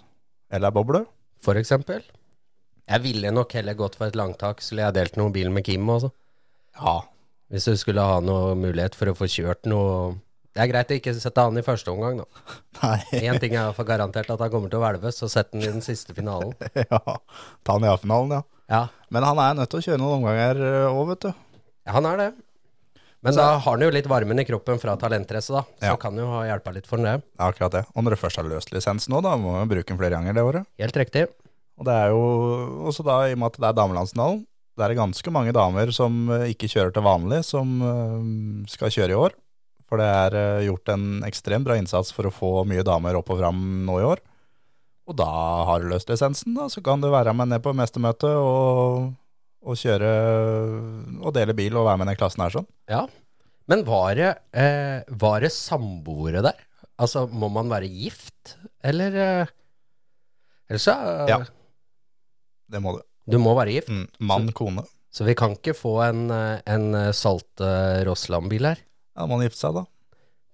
[0.50, 1.02] Eller boble.
[1.44, 2.00] for eksempel.
[2.88, 5.84] Jeg ville nok heller gått for et langtak, skulle jeg delt noen bil med Kim
[5.92, 6.08] også.
[6.78, 7.02] Ja,
[7.52, 10.14] Hvis du skulle ha noe mulighet for å få kjørt noe
[10.54, 12.26] Det er greit å ikke sette han i første omgang, da.
[12.82, 15.66] nei, Én ting er iallfall garantert at han kommer til å hvelve, og sette han
[15.66, 16.56] i den siste finalen.
[16.88, 17.02] ja.
[17.62, 18.42] Ta han i A-finalen, ja.
[18.68, 21.32] Ja, Men han er nødt til å kjøre noen omganger òg, vet du.
[21.88, 22.30] ja han er det.
[23.26, 25.62] Men da har han jo litt varmen i kroppen fra talentrace, da.
[25.80, 25.96] Så Ja.
[25.96, 27.16] kan jo ha hjelpa litt for det.
[27.38, 27.84] Ja, akkurat det.
[27.96, 30.34] Og når du først har løst lisensen nå, da må du bruke den flere ganger
[30.34, 30.66] det året.
[30.78, 31.26] Helt riktig.
[31.78, 34.46] Og det er jo også da, i og med at det er damelandsfinalen,
[34.78, 39.10] det er ganske mange damer som eh, ikke kjører til vanlig, som eh, skal kjøre
[39.10, 39.32] i år.
[39.88, 43.30] For det er eh, gjort en ekstremt bra innsats for å få mye damer opp
[43.34, 44.22] og fram nå i år.
[45.08, 48.30] Og da har du løst lisensen, da, så kan du være med ned på mestermøtet
[48.38, 49.14] og,
[49.66, 50.10] og kjøre
[51.18, 52.68] og dele bil og være med i den klassen her sånn.
[52.90, 53.02] Ja.
[53.68, 56.60] Men var det, eh, var det samboere der?
[56.98, 59.50] Altså, må man være gift, eller eh,
[60.68, 61.38] Eller så eh, Ja.
[62.68, 63.02] Det må du.
[63.28, 63.92] Du må være gift.
[63.92, 64.06] Mm.
[64.28, 64.84] Mann, kone.
[65.12, 67.68] Så vi kan ikke få en, eh, en eh, Salte
[68.08, 68.80] Rossland-bil her.
[69.16, 69.84] Ja, da må man gifte seg, da.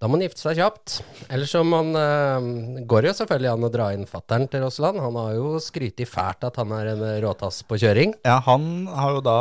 [0.05, 0.99] Da må man gifte seg kjapt.
[1.33, 5.01] Ellers så man, uh, går jo selvfølgelig an å dra inn fattern til Rossland.
[5.01, 8.13] Han har jo skrytt fælt at han er en råtass på kjøring.
[8.29, 9.39] Ja, han har jo da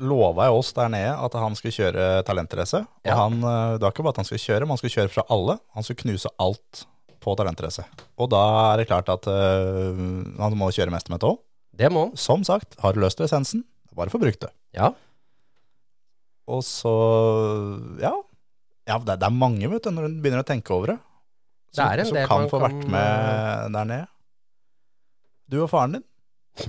[0.00, 2.80] lova oss der nede at han skulle kjøre talentrace.
[2.86, 3.18] Og Ja.
[3.20, 5.26] han, eh, det var ikke bare at han skulle kjøre, men han skulle kjøre fra
[5.28, 5.58] alle.
[5.76, 6.86] Han skulle knuse alt
[7.20, 7.84] på talentrace.
[8.16, 9.92] Og da er det klart at uh,
[10.40, 11.38] han må kjøre mestermøte òg.
[11.76, 12.16] Det må han.
[12.16, 14.54] Som sagt, har du løst lisensen, bare brukt det.
[14.72, 14.94] Ja.
[16.48, 16.96] Og så,
[18.00, 18.16] ja.
[18.88, 20.98] Ja det, det er mange, vet du, når du begynner å tenke over det.
[21.72, 24.08] Det er en som kan få kan, vært med der nede.
[25.52, 26.08] Du og faren din.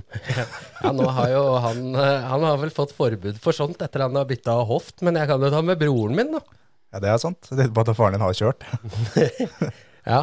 [0.84, 4.16] Ja, nå har jo han eh, Han har vel fått forbud for sånt etter han
[4.16, 6.40] har bytta hoft, men jeg kan jo ta med broren min, da.
[6.94, 7.50] Ja, det er sant.
[7.50, 8.64] Det er på at faren din har kjørt.
[10.04, 10.18] Ja,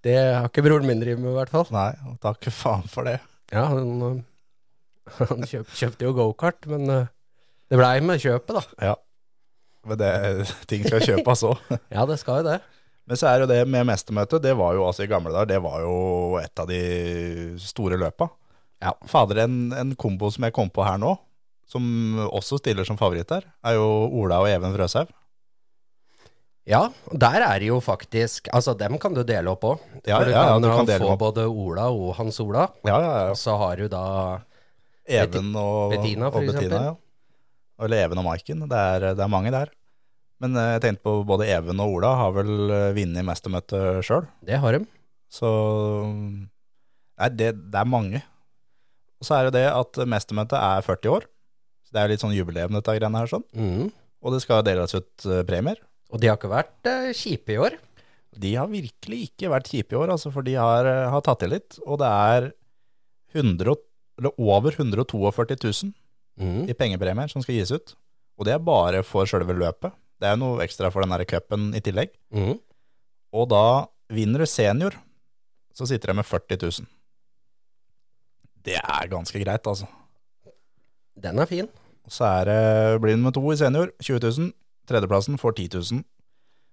[0.00, 1.66] det har ikke broren min drevet med, i hvert fall.
[1.68, 1.90] Nei,
[2.22, 3.18] takk faen for det.
[3.52, 8.62] Ja, han, øh, han kjøp, kjøpte jo gokart, men det blei med kjøpet, da.
[8.86, 8.94] Ja.
[9.86, 10.10] Men det,
[10.70, 11.60] ting skal kjøpes òg.
[11.94, 12.58] Ja, det skal jo det.
[13.08, 15.62] Men så er jo det med mestermøtet, det var jo altså i gamle dager, det
[15.64, 15.94] var jo
[16.42, 16.80] et av de
[17.62, 18.28] store løpa.
[18.84, 18.92] Ja.
[19.08, 21.14] Fader, en, en kombo som jeg kom på her nå,
[21.68, 21.86] som
[22.28, 23.86] også stiller som favoritt der, er jo
[24.20, 25.08] Ola og Even Frøshaug.
[26.68, 26.82] Ja,
[27.16, 29.84] der er det jo faktisk Altså, dem kan du dele opp òg.
[30.04, 31.22] Ja, ja, ja, kan, du jo kan dele få opp.
[31.22, 32.66] både Ola og Hans Ola.
[32.84, 33.30] Ja, ja, ja.
[33.32, 34.02] Og så har du da
[35.08, 36.76] Even og Bettina, for og eksempel.
[36.90, 36.92] ja.
[37.78, 38.64] Eller Even og Maiken.
[38.70, 39.70] Det er, det er mange der.
[40.42, 44.26] Men eh, jeg tenkte på både Even og Ola har vel eh, vunnet mestermøtet sjøl.
[44.46, 44.84] Det har de.
[45.32, 45.48] Så
[47.18, 48.22] Nei, det, det er mange.
[49.18, 51.26] Og så er det det at mestermøtet er 40 år.
[51.82, 53.30] Så det er litt sånn jubileum, dette greiene her.
[53.30, 53.46] sånn.
[53.58, 53.88] Mm.
[54.22, 55.80] Og det skal deles ut eh, premier.
[56.14, 57.74] Og de har ikke vært uh, kjipe i år.
[58.38, 61.50] De har virkelig ikke vært kjipe i år, altså, for de har, har tatt i
[61.50, 61.80] litt.
[61.84, 62.46] Og det er
[63.34, 63.74] 100,
[64.20, 65.90] eller over 142 000
[66.38, 66.68] Mhm.
[66.70, 67.94] i pengepremier som skal gis ut.
[68.38, 69.92] Og det er bare for selve løpet.
[70.18, 72.10] Det er noe ekstra for den cupen i tillegg.
[72.34, 72.58] Mm.
[73.32, 74.94] Og da vinner du senior,
[75.74, 76.86] så sitter jeg med 40 000.
[78.64, 79.86] Det er ganske greit, altså.
[81.18, 81.68] Den er fin.
[82.08, 84.52] Så er det, blir med nummer to i senior, 20 000.
[84.88, 86.04] Tredjeplassen får 10 000.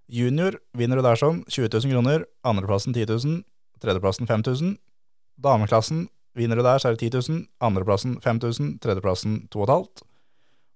[0.07, 2.25] Junior vinner du der sånn, 20 000 kroner.
[2.45, 3.43] Andreplassen 10 000.
[3.81, 4.75] Tredjeplassen 5 000.
[5.41, 7.45] Dameklassen vinner du der, så er det 10 000.
[7.63, 8.75] Andreplassen 5 000.
[8.83, 10.03] Tredjeplassen 2,5.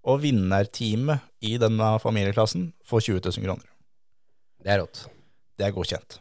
[0.09, 3.69] Og vinnerteamet i denne familieklassen får 20 000 kroner.
[4.63, 5.05] Det er rått.
[5.59, 6.19] Det er godkjent.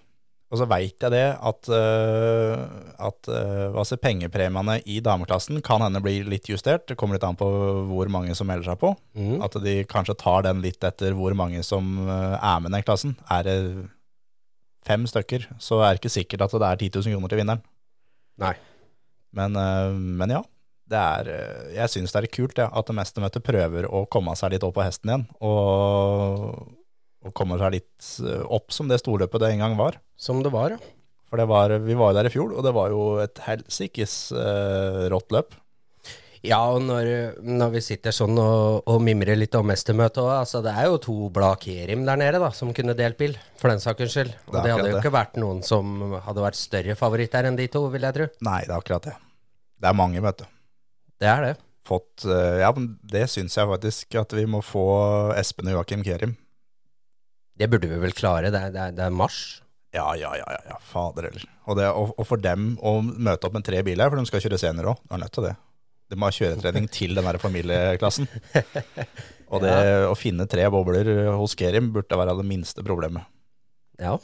[0.49, 2.63] Og så veit jeg det at, uh,
[3.05, 6.87] at uh, altså pengepremiene i dameklassen kan hende bli litt justert.
[6.89, 7.49] Det kommer litt an på
[7.91, 8.95] hvor mange som melder seg på.
[9.19, 9.43] Mm.
[9.45, 12.87] At de kanskje tar den litt etter hvor mange som øh, er med i den
[12.87, 13.15] klassen.
[13.29, 13.59] Er det
[14.89, 17.63] fem stykker, så er det ikke sikkert at det er 10 000 kroner til vinneren.
[18.41, 18.55] Nei.
[19.37, 20.43] Men, øh, men ja,
[20.89, 24.07] det er, øh, jeg syns det er kult ja, at det meste møtet prøver å
[24.11, 25.27] komme seg litt opp på hesten igjen.
[25.45, 26.55] Og,
[27.25, 30.01] og kommer seg litt øh, opp som det storløpet det en gang var.
[30.19, 30.95] Som det var, ja.
[31.29, 34.13] For det var, vi var jo der i fjor, og det var jo et helsikes
[34.33, 35.51] uh, rått løp.
[36.47, 37.09] Ja, og når,
[37.43, 41.01] når vi sitter sånn og, og mimrer litt om mestermøtet òg, altså det er jo
[41.03, 44.35] to blad Kerim der nede da, som kunne delt bil, for den saks skyld.
[44.47, 47.67] Og Det det, hadde jo ikke vært noen som hadde vært større favoritter enn de
[47.73, 48.29] to, vil jeg tro.
[48.47, 49.17] Nei, det er akkurat det.
[49.79, 50.47] Det er mange, vet du.
[51.19, 51.55] Det er det.
[51.89, 54.85] Fått, eh, ja, men det syns jeg faktisk at vi må få
[55.39, 56.37] Espen og Joakim Kerim.
[57.59, 58.53] Det burde vi vel klare.
[58.55, 59.63] Det er, det er, det er mars.
[59.97, 61.47] Ja, ja, ja, ja, ja, fader heller.
[61.65, 64.61] Og, og, og for dem å møte opp med tre biler, for de skal kjøre
[64.61, 65.55] senere òg, du er nødt til det.
[66.09, 68.29] De må ha kjøretrening til den der familieklassen.
[69.53, 69.75] Og det
[70.09, 73.25] å finne tre bobler hos Kerim burde være det minste problemet.
[73.99, 74.19] Ja,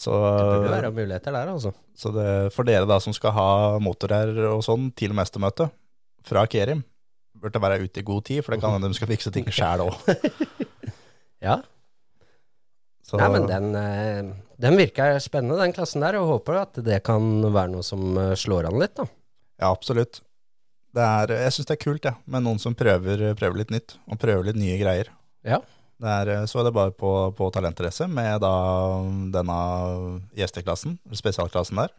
[0.00, 1.70] Så, det burde være muligheter der, altså.
[1.94, 3.48] så det, for dere da som skal ha
[3.82, 5.70] motorer og sånn til mestermøtet
[6.26, 6.80] fra Kerim,
[7.38, 9.86] burde være ute i god tid, for det kan hende de skal fikse ting sjæl
[9.86, 9.98] òg.
[11.44, 11.58] Ja.
[13.12, 14.20] Nei, men den, eh,
[14.64, 18.30] den virker spennende, den klassen der, og håper at det kan være noe som eh,
[18.38, 19.04] slår an litt, da.
[19.60, 20.22] Ja, absolutt.
[20.94, 23.96] Det er, jeg syns det er kult, ja, med noen som prøver, prøver litt nytt,
[24.06, 25.10] og prøver litt nye greier.
[25.46, 25.58] Ja.
[26.04, 28.52] Det er, så er det bare på, på Talentrace med da
[29.34, 29.58] denne
[30.38, 31.94] gjesteklassen, spesialklassen der.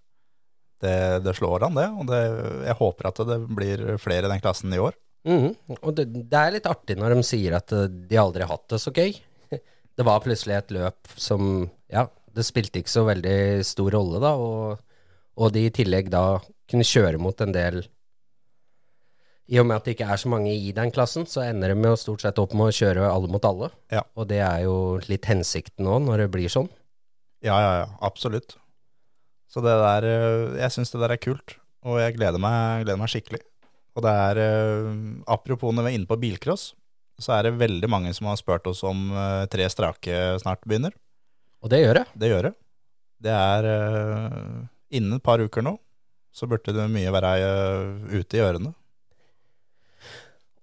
[0.84, 2.19] Det, det slår an, det, og det,
[2.67, 4.95] jeg håper at det blir flere i den klassen i år.
[5.25, 8.51] Mm, Og det, det er litt artig når de sier at eh, de aldri har
[8.51, 9.15] hatt det så gøy.
[9.95, 12.03] Det var plutselig et løp som Ja,
[12.36, 14.81] det spilte ikke så veldig stor rolle, da, og,
[15.39, 16.38] og de i tillegg da
[16.69, 17.79] kunne kjøre mot en del
[19.45, 21.77] I og med at det ikke er så mange i den klassen, så ender det
[21.77, 23.69] med å stort sett opp med å kjøre alle mot alle.
[23.93, 24.01] Ja.
[24.17, 26.69] Og det er jo litt hensikten òg, når det blir sånn.
[27.45, 28.55] Ja, ja, ja, absolutt.
[29.51, 32.97] Så det der, eh, jeg syns det der er kult, og jeg gleder meg, gleder
[32.97, 33.43] meg skikkelig.
[33.95, 34.89] Og det er, eh,
[35.31, 36.73] apropos når vi er inne på bilcross,
[37.21, 40.91] så er det veldig mange som har spurt oss om eh, tre strake snart begynner.
[41.62, 42.05] Og det gjør det.
[42.17, 42.53] Det gjør det.
[43.25, 43.65] Det er
[44.91, 45.77] innen et par uker nå,
[46.36, 47.31] så burde det mye være
[48.12, 48.73] ute i ørene.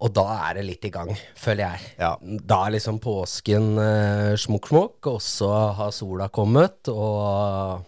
[0.02, 1.92] Og da er det litt i gang, føler jeg.
[2.00, 7.85] Ja, Da er liksom påsken eh, smukk-smukk, og så har sola kommet, og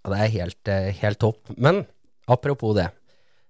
[0.00, 1.42] ja, det er helt, eh, helt topp.
[1.56, 1.82] Men
[2.28, 2.88] apropos det.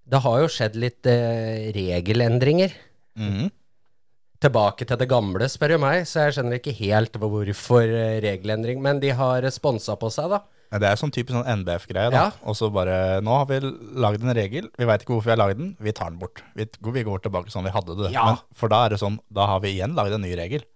[0.08, 2.74] Det har jo skjedd litt eh, regelendringer.
[3.18, 3.54] Mhm.
[4.38, 8.82] Tilbake til det gamle, spør du meg, så jeg skjønner ikke helt hvorfor eh, regelendring.
[8.82, 10.42] Men de har sponsa på seg, da.
[10.68, 12.10] Ja, Det er sånn typisk sånn NBF-greie.
[12.12, 12.16] da.
[12.16, 12.30] Ja.
[12.44, 13.60] Og så bare Nå har vi
[13.96, 16.42] lagd en regel, vi veit ikke hvorfor vi har lagd den, vi tar den bort.
[16.54, 18.12] Vi, vi går tilbake sånn vi hadde det.
[18.12, 18.26] Ja.
[18.26, 20.66] Men, for da er det sånn, da har vi igjen lagd en ny regel.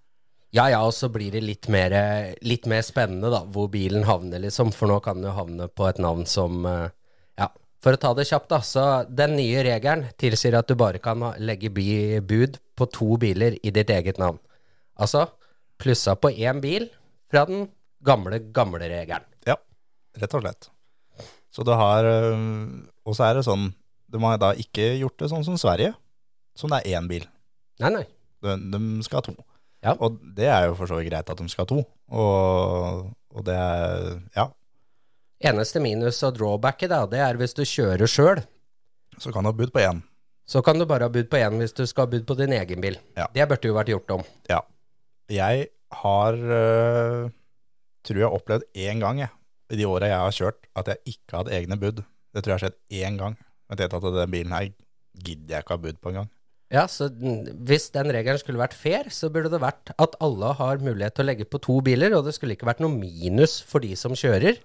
[0.53, 1.93] Ja ja, og så blir det litt mer,
[2.45, 4.73] litt mer spennende, da, hvor bilen havner, liksom.
[4.77, 6.91] For nå kan den jo havne på et navn som eh,
[7.41, 7.49] Ja,
[7.81, 8.61] for å ta det kjapt, da.
[8.61, 13.73] Så den nye regelen tilsier at du bare kan legge bud på to biler i
[13.73, 14.41] ditt eget navn.
[15.01, 15.25] Altså,
[15.81, 16.91] plussa på én bil
[17.33, 17.71] fra den
[18.05, 19.25] gamle, gamle regelen.
[20.21, 20.69] Rett og slett.
[21.53, 22.37] Så du har øh,
[23.05, 23.71] Og så er det sånn
[24.13, 25.93] De har da ikke gjort det sånn som Sverige,
[26.57, 27.25] som det er én bil.
[27.81, 28.05] Nei, nei.
[28.45, 29.35] De, de skal ha to.
[29.83, 29.95] Ja.
[30.05, 31.81] Og det er jo for så vidt greit at de skal ha to.
[32.13, 34.49] Og, og det er Ja,
[35.43, 38.45] Eneste minus og drawbacket, da, det er hvis du kjører sjøl.
[39.19, 39.99] så kan du ha budd på én.
[40.47, 42.53] Så kan du bare ha budd på én hvis du skal ha budd på din
[42.55, 42.99] egen bil.
[43.17, 43.27] Ja.
[43.35, 44.23] Det burde jo vært gjort om.
[44.51, 44.61] Ja.
[45.33, 45.67] Jeg
[46.03, 47.31] har øh,
[48.07, 49.33] tror jeg har opplevd én gang, jeg,
[49.73, 52.05] i de åra jeg har kjørt, at jeg ikke hadde egne bud.
[52.33, 53.37] Det tror jeg har skjedd én gang.
[53.73, 54.71] Jeg vet at den bilen her
[55.23, 56.31] gidder jeg ikke ha bud på engang.
[56.73, 60.81] Ja, så hvis den regelen skulle vært fair, så burde det vært at alle har
[60.81, 63.85] mulighet til å legge på to biler, og det skulle ikke vært noe minus for
[63.85, 64.57] de som kjører.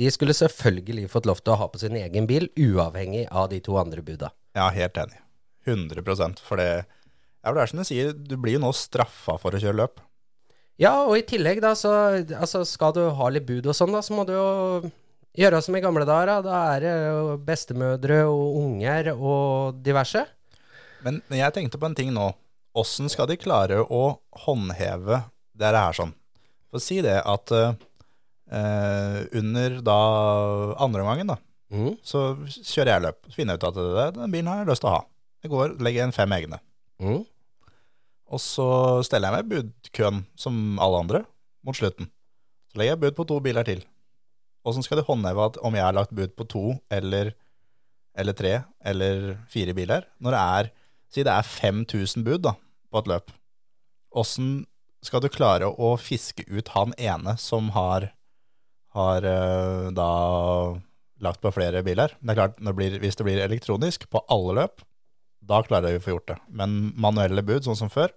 [0.00, 3.60] De skulle selvfølgelig fått lov til å ha på sin egen bil, uavhengig av de
[3.64, 4.32] to andre buda.
[4.56, 5.20] Ja, helt enig.
[5.68, 9.54] 100% For det, ja, det er som du sier, du blir jo nå straffa for
[9.54, 10.00] å kjøre løp.
[10.80, 11.92] Ja, og i tillegg, da, så
[12.34, 14.90] altså, skal du ha litt bud og sånn, da, så må du jo
[15.38, 16.32] gjøre som i gamle dager.
[16.32, 20.24] Da, da er det jo bestemødre og unger og diverse.
[21.06, 22.32] Men, men jeg tenkte på en ting nå.
[22.74, 24.02] Åssen skal de klare å
[24.46, 25.20] håndheve
[25.54, 26.14] det her sånn?
[26.72, 27.74] For å si det at uh,
[28.50, 29.98] under da
[30.82, 31.38] andre omgangen, da,
[31.74, 31.94] Mm.
[32.06, 33.16] så kjører jeg løp.
[33.34, 35.00] Finner ut at det, den bilen har jeg lyst til å ha.
[35.42, 36.60] Jeg går, legger igjen fem egne.
[37.02, 37.22] Mm.
[38.32, 38.68] Og så
[39.06, 41.24] steller jeg meg i budkøen som alle andre
[41.66, 42.08] mot slutten.
[42.72, 43.82] Så legger jeg bud på to biler til.
[44.64, 47.34] Åssen skal de håndheve at om jeg har lagt bud på to eller,
[48.16, 50.72] eller tre eller fire biler, når det er
[51.14, 52.56] Si det er 5000 bud da,
[52.90, 53.28] på et løp.
[54.18, 54.64] Åssen
[55.04, 58.08] skal du klare å fiske ut han ene som har,
[58.96, 60.08] har eh, da
[61.22, 62.16] lagt på flere biler?
[62.18, 64.82] Det er klart, det blir, Hvis det blir elektronisk på alle løp,
[65.48, 66.38] da klarer vi å få gjort det.
[66.60, 68.12] Men manuelle bud, sånn som før,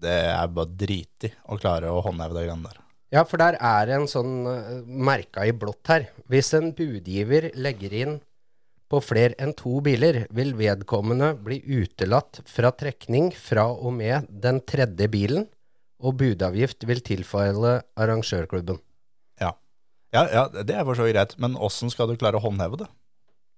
[0.00, 2.82] det er bare dritig å klare å håndheve det greiene der.
[3.14, 6.08] Ja, for der er en sånn uh, merka i blått her.
[6.30, 8.16] Hvis en budgiver legger inn
[8.90, 14.60] på flere enn to biler, vil vedkommende bli utelatt fra trekning fra og med den
[14.66, 15.46] tredje bilen,
[15.96, 18.78] og budavgift vil tilfalle arrangørklubben.
[19.40, 19.54] Ja.
[20.14, 22.82] ja, ja det er for så vidt greit, men åssen skal du klare å håndheve
[22.84, 22.90] det?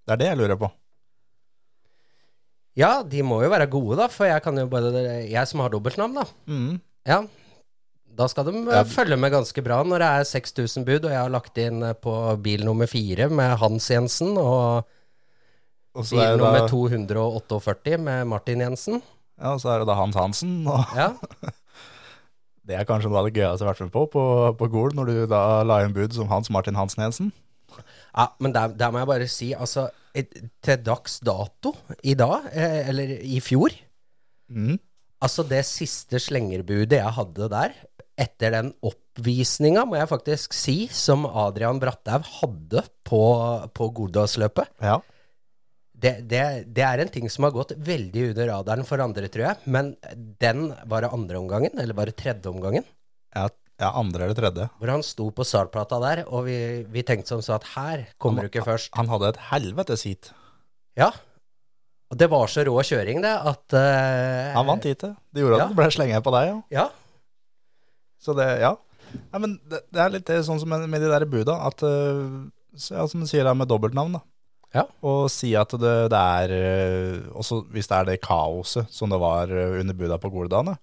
[0.07, 0.71] Det er det jeg lurer på.
[2.79, 4.93] Ja, de må jo være gode, da, for jeg kan jo bare
[5.27, 6.25] Jeg som har dobbeltnavn, da.
[6.47, 6.77] Mm.
[7.09, 7.23] Ja.
[8.19, 8.83] Da skal de uh, Ja.
[8.87, 11.93] følge med ganske bra når det er 6000 bud, og jeg har lagt inn uh,
[11.95, 14.87] på bil nummer fire med Hans Jensen, og
[15.95, 19.03] Og så bil det nummer 248 med Martin Jensen.
[19.39, 20.67] ja, og så er det da Hans Hansen.
[20.67, 21.13] Og Ja.
[22.69, 24.25] det er kanskje noe av det gøyeste jeg har vært med på på,
[24.59, 27.33] på Gol, når du da la inn bud som Hans Martin Hansen Jensen.
[28.15, 29.89] Ja, men der, der må jeg bare si, altså
[30.25, 33.75] Til dags dato, i dag, eh, eller i fjor
[34.49, 34.79] Mm.
[35.21, 37.75] Altså, det siste slengerbudet jeg hadde der,
[38.19, 43.21] etter den oppvisninga, må jeg faktisk si, som Adrian Bratthaug hadde på,
[43.77, 44.97] på Godalsløpet Ja.
[45.93, 46.43] det, det,
[46.75, 49.61] det er en ting som har gått veldig under radaren for andre, tror jeg.
[49.67, 49.93] Men
[50.41, 52.87] den var det andre omgangen, eller var det tredje omgangen?
[53.35, 53.51] ja.
[53.79, 54.65] Ja, andre eller tredje.
[54.81, 56.57] Hvor han sto på startplata der, og vi,
[56.91, 58.91] vi tenkte som så at her kommer du ikke først.
[58.99, 60.33] Han hadde et helvetes heat.
[60.99, 61.13] Ja.
[62.11, 65.15] Og det var så rå kjøring, det, at uh, Han vant heatet.
[65.31, 65.69] Det gjorde Ja.
[65.69, 66.59] at det ble slenge på deg, ja.
[66.75, 66.87] Ja.
[68.19, 68.73] Så det, ja.
[69.15, 72.49] Nei, men det, det er litt det sånn som med, de der buda, at uh,
[72.75, 74.25] så, ja, Som du sier det med dobbeltnavn, da.
[74.75, 74.85] Ja.
[75.07, 79.17] Og si at det, det er øh, Også hvis det er det kaoset som det
[79.17, 80.75] var under buda på Goledane.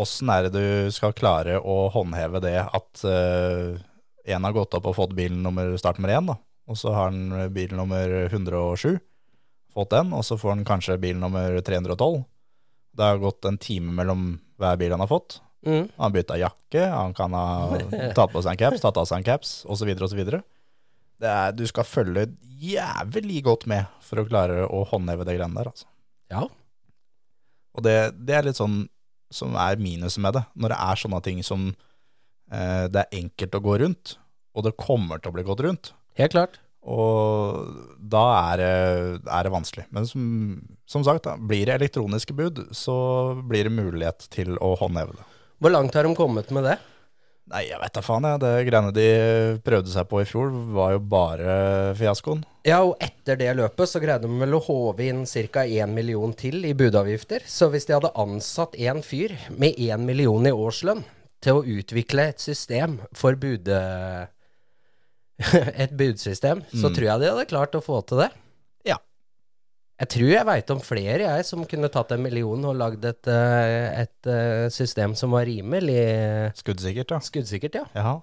[0.00, 3.76] Åssen er det du skal klare å håndheve det at øh,
[4.24, 6.38] en har gått opp og fått bil nummer start nummer én, da.
[6.70, 8.96] Og så har han øh, bil nummer 107,
[9.74, 12.24] fått den, og så får han kanskje bil nummer 312.
[12.94, 15.38] Det har gått en time mellom hver bil han har fått.
[15.66, 15.86] Mm.
[15.96, 17.78] Han bytta jakke, han kan ha
[18.16, 20.24] tatt på seg en caps, tatt av seg en caps, osv., osv.
[21.22, 22.26] Det du skal følge
[22.64, 25.88] jævlig godt med for å klare å håndheve det greiene der, altså.
[26.34, 26.44] ja.
[27.74, 28.84] Og det, det er litt sånn
[29.34, 33.58] som er minuset med det, når det er sånne ting som eh, det er enkelt
[33.58, 34.16] å gå rundt,
[34.54, 35.92] og det kommer til å bli gått rundt.
[36.18, 36.60] Helt klart.
[36.84, 38.72] Og da er det,
[39.24, 39.86] er det vanskelig.
[39.94, 40.24] Men som,
[40.88, 42.96] som sagt, da, blir det elektroniske bud, så
[43.48, 45.24] blir det mulighet til å håndheve det.
[45.64, 46.76] Hvor langt har de kommet med det?
[47.52, 48.40] Nei, jeg vet da faen, jeg.
[48.40, 49.08] Det greiene de
[49.64, 51.56] prøvde seg på i fjor, var jo bare
[51.98, 52.40] fiaskoen.
[52.64, 55.66] Ja, og etter det løpet så greide de vel å håve inn ca.
[55.66, 57.44] 1 million til i budavgifter.
[57.44, 61.04] Så hvis de hadde ansatt en fyr med 1 million i årslønn
[61.44, 63.82] til å utvikle et system for bude...
[65.82, 68.30] et budsystem, så tror jeg de hadde klart å få til det.
[70.02, 73.28] Jeg tror jeg veit om flere jeg som kunne tatt en million og lagd et,
[73.30, 76.00] eh, et eh, system som var rimelig
[76.58, 77.20] Skuddsikkert, ja.
[77.22, 77.84] skuddsikkert, ja.
[77.94, 78.14] ja.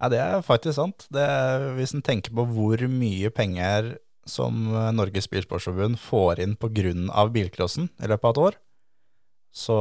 [0.00, 1.06] Ja, det er faktisk sant.
[1.12, 3.94] Det er, hvis en tenker på hvor mye penger
[4.28, 6.56] som eh, Norges Bilsportsforbund får inn
[7.10, 8.60] av bilcrossen i løpet av et år,
[9.50, 9.80] så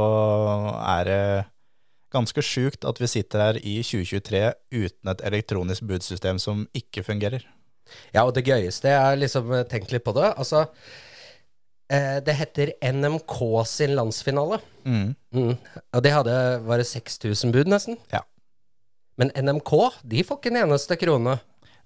[0.81, 1.21] er det
[2.13, 4.41] ganske sjukt at vi sitter her i 2023
[4.73, 7.45] uten et elektronisk budsystem som ikke fungerer.
[8.13, 10.33] Ja, og det gøyeste Jeg har liksom eh, tenkt litt på det.
[10.37, 11.08] Altså, eh,
[11.89, 13.35] det heter NMK
[13.65, 14.59] sin landsfinale.
[14.85, 15.15] Mm.
[15.33, 15.53] Mm.
[15.97, 16.35] Og de hadde
[16.65, 17.97] Var det 6000 bud, nesten?
[18.13, 18.21] Ja.
[19.19, 19.71] Men NMK,
[20.07, 21.33] de får ikke en eneste krone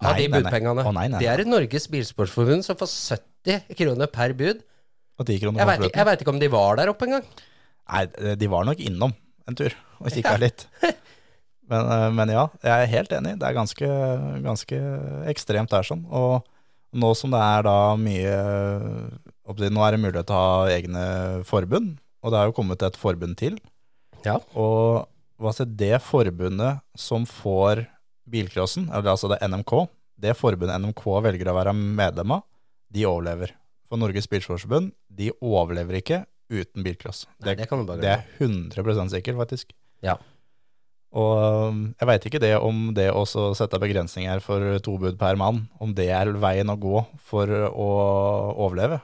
[0.04, 0.42] av Nei, de nei, nei.
[0.44, 0.84] budpengene.
[0.86, 2.92] Å, nei, nei, Det er et Norges Bilsportsforbund som får
[3.48, 4.62] 70 kroner per bud.
[5.20, 7.24] Og 10 kroner Jeg vet, ikke- om de var der oppe engang.
[7.90, 9.14] Nei, de var nok innom
[9.48, 10.68] en tur og kikka litt.
[11.70, 13.38] Men, eh, men ja, jeg er helt enig.
[13.40, 13.88] Det er ganske,
[14.44, 14.80] ganske
[15.32, 16.04] ekstremt der sånn.
[16.12, 16.44] Og
[16.94, 18.34] nå som det er da mye
[19.44, 21.06] Nå er det til å ha egne
[21.48, 23.58] forbund, og det er jo kommet et forbund til.
[24.24, 24.38] Ja.
[24.56, 25.04] Og
[25.42, 27.84] hva skal det forbundet som får
[28.30, 29.74] bilcrossen, eller altså det NMK,
[30.24, 32.46] det forbundet NMK velger å være medlem av,
[32.94, 33.52] de overlever.
[33.90, 36.24] For Norges Bilsportsforbund, de overlever ikke
[36.54, 37.26] uten bilcross.
[37.44, 39.74] Nei, det kan bare Det er 100% sikkert, faktisk.
[40.06, 40.18] Ja.
[41.14, 45.38] Og um, jeg veit ikke det om det å sette begrensninger for to bud per
[45.38, 47.90] mann, om det er veien å gå for å
[48.66, 49.02] overleve.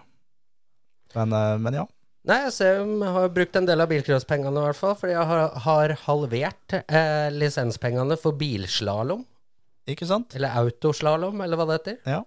[1.17, 1.85] Men, eh, men ja.
[2.29, 5.93] Nei, jeg har brukt en del av bilcrosspengene i hvert fall, fordi jeg har, har
[6.03, 9.23] halvert eh, lisenspengene for bilslalåm,
[9.89, 10.35] Ikke sant?
[10.37, 12.01] eller autoslalåm, eller hva det heter.
[12.05, 12.19] Ja.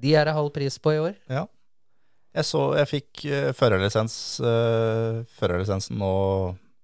[0.00, 1.18] De er det halv pris på i år.
[1.30, 1.46] ja.
[2.34, 6.14] Jeg så jeg fikk uh, førerlisens, uh, førerlisensen nå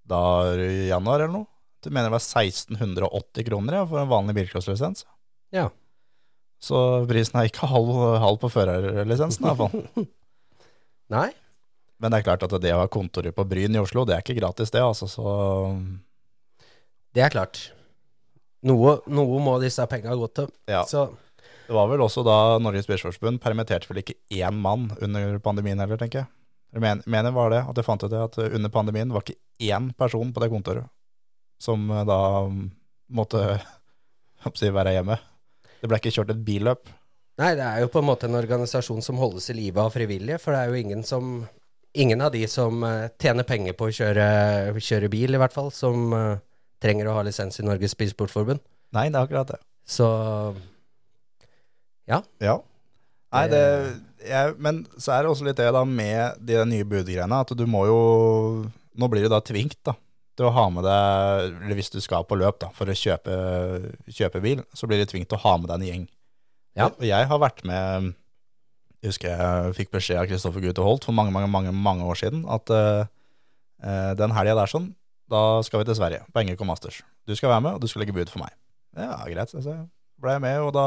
[0.07, 0.20] da
[0.55, 1.48] i januar eller noe.
[1.82, 5.03] Du mener det var 1680 kroner ja, for en vanlig bilcrosslisens.
[5.51, 5.66] Ja.
[6.62, 6.78] Så
[7.11, 7.90] prisen er ikke halv,
[8.22, 10.07] halv på førerlisensen i hvert fall.
[11.11, 11.31] Nei?
[12.01, 14.25] Men det er klart at det å ha kontoret på Bryn i Oslo, det er
[14.25, 15.09] ikke gratis det, altså.
[15.11, 15.25] Så
[17.15, 17.67] Det er klart.
[18.65, 20.49] Noe, noe må disse penga gå til.
[20.71, 20.85] ja.
[20.89, 21.11] Så
[21.67, 26.01] Det var vel også da Norges Bilsportsforbund permitterte vel ikke én mann under pandemien heller,
[26.01, 26.31] tenker jeg.
[26.75, 29.39] Jeg men, mener var det, at jeg fant ut det, at under pandemien var ikke
[29.71, 30.89] én person på det kontoret
[31.61, 32.19] som eh, da
[33.13, 33.45] måtte
[34.59, 35.19] si, være hjemme.
[35.81, 36.91] Det ble ikke kjørt et billøp.
[37.41, 40.41] Nei, det er jo på en måte en organisasjon som holdes i live av frivillige,
[40.43, 41.41] for det er jo ingen som
[41.99, 44.26] Ingen av de som eh, tjener penger på å kjøre,
[44.78, 46.36] kjøre bil, i hvert fall, som uh,
[46.78, 48.62] trenger å ha lisens i Norges Bilsportforbund.
[48.95, 49.59] Nei, det er akkurat det.
[49.91, 50.07] Så
[52.07, 52.20] Ja.
[53.34, 53.64] Nei, det,
[54.26, 57.66] jeg, men så er det også litt det da med de nye budgreiene, at du
[57.66, 57.99] må jo
[58.99, 59.95] Nå blir du da tvingt da,
[60.38, 63.36] til å ha med deg Eller hvis du skal på løp da, for å kjøpe,
[64.11, 66.09] kjøpe bil, så blir du tvingt til å ha med deg en gjeng.
[66.79, 66.89] Ja.
[66.91, 68.12] Og jeg har vært med
[69.01, 72.18] Jeg husker jeg fikk beskjed av Kristoffer Gute Holt for mange, mange, mange, mange år
[72.21, 73.07] siden at eh,
[73.83, 74.91] eh, den helga der sånn,
[75.33, 77.01] da skal vi til Sverige, på NGK Masters.
[77.27, 78.53] Du skal være med, og du skal legge bud for meg.
[78.99, 79.55] Ja, greit.
[79.55, 79.73] Så
[80.21, 80.85] ble jeg med, og da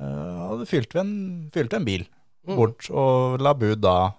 [0.00, 1.12] uh, fylte vi en,
[1.52, 2.06] fylte en bil
[2.48, 2.56] Mm.
[2.56, 4.12] bort og la bud da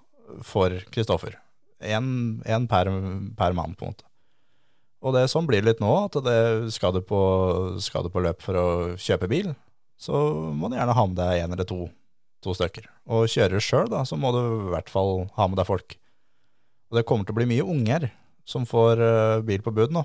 [0.46, 1.38] for Kristoffer.
[1.82, 2.90] En, en per,
[3.38, 4.06] per mann, på en måte.
[5.02, 6.38] Og det sånn blir det litt nå, at det,
[6.76, 7.22] skal, du på,
[7.82, 8.66] skal du på løp for å
[9.02, 9.50] kjøpe bil,
[10.02, 10.18] så
[10.58, 11.86] må du gjerne ha med deg en eller to,
[12.42, 12.88] to stykker.
[13.14, 15.98] Og kjører sjøl, da, så må du i hvert fall ha med deg folk.
[16.92, 18.10] Og det kommer til å bli mye unger
[18.48, 20.04] som får uh, bil på bud nå.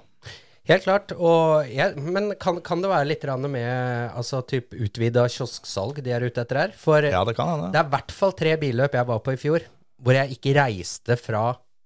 [0.66, 1.14] Helt klart.
[1.14, 6.26] Og jeg, men kan, kan det være litt med altså, typ utvida kiosksalg de er
[6.26, 6.74] ute etter her?
[6.78, 7.70] For Ja, det kan ja.
[7.70, 9.66] det er i hvert fall tre billøp jeg var på i fjor,
[10.02, 11.44] hvor jeg ikke reiste fra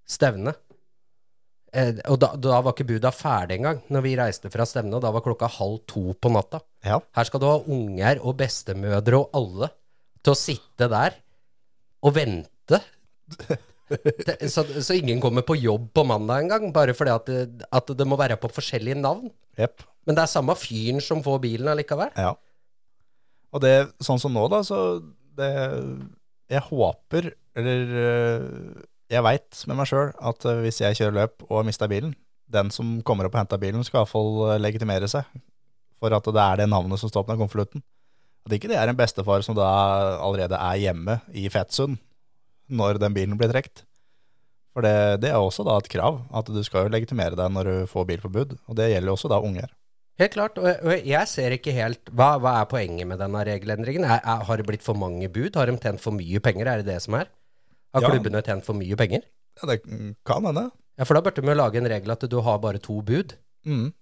[0.09, 0.59] stevnet.
[1.71, 5.05] Eh, og da, da var ikke buda ferdig engang, når vi reiste fra stevnet, og
[5.05, 6.63] da var klokka halv to på natta.
[6.87, 9.71] Ja, Her skal du ha unger og bestemødre og alle
[10.21, 11.19] til å sitte der
[12.07, 12.81] og vente.
[13.91, 17.89] Det, så, så ingen kommer på jobb på mandag engang, bare fordi at det, at
[17.99, 19.33] det må være på forskjellige navn.
[19.59, 19.83] Yep.
[20.07, 22.13] Men det er samme fyren som får bilen allikevel.
[22.15, 22.37] Ja.
[23.51, 24.79] Og det, sånn som nå da, så
[25.35, 25.51] det,
[26.55, 31.47] jeg håper, eller øh, jeg vet med meg selv, at øh, hvis jeg kjører løp
[31.49, 32.15] og mister bilen,
[32.51, 35.27] den som kommer opp og henter bilen skal i hvert fall øh, legitimere seg,
[36.01, 37.85] for at det er det navnet som står på den konvolutten.
[38.47, 39.67] At ikke det er en bestefar som da
[40.23, 41.99] allerede er hjemme i Fettsund,
[42.71, 43.85] når den bilen blir trekt.
[44.71, 47.69] For det, det er også da et krav, at du skal jo legitimere deg når
[47.69, 48.57] du får bilforbud.
[48.71, 49.75] og det gjelder jo også da unger.
[50.21, 50.59] Helt klart.
[50.61, 54.05] Og jeg ser ikke helt Hva, hva er poenget med denne regelendringen?
[54.05, 55.57] Er, er, har det blitt for mange bud?
[55.57, 56.69] Har de tjent for mye penger?
[56.69, 57.31] Er det det som er?
[57.95, 58.11] Har Ja.
[58.11, 59.23] klubbene tjent for mye penger?
[59.61, 59.83] Ja, det
[60.25, 60.71] kan hende.
[60.99, 63.35] Ja, for da burde vi jo lage en regel at du har bare to bud.
[63.67, 63.93] Mm.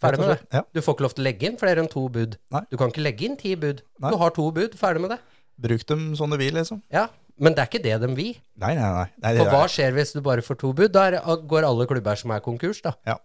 [0.00, 0.40] Ferdig med det.
[0.52, 0.62] Ja.
[0.74, 2.36] Du får ikke lov til å legge inn flere enn to bud.
[2.52, 2.62] Nei.
[2.70, 3.82] Du kan ikke legge inn ti bud.
[4.00, 4.10] Nei.
[4.10, 5.20] Du har to bud, ferdig med det.
[5.56, 6.82] Bruk dem som du vil, liksom.
[6.92, 7.08] Ja,
[7.38, 8.36] Men det er ikke det de vil.
[8.56, 9.08] Nei, nei, nei.
[9.20, 10.88] nei For hva skjer hvis du bare får to bud?
[10.92, 12.94] Da er, går alle klubber som er konkurs, da.
[13.04, 13.18] Ja,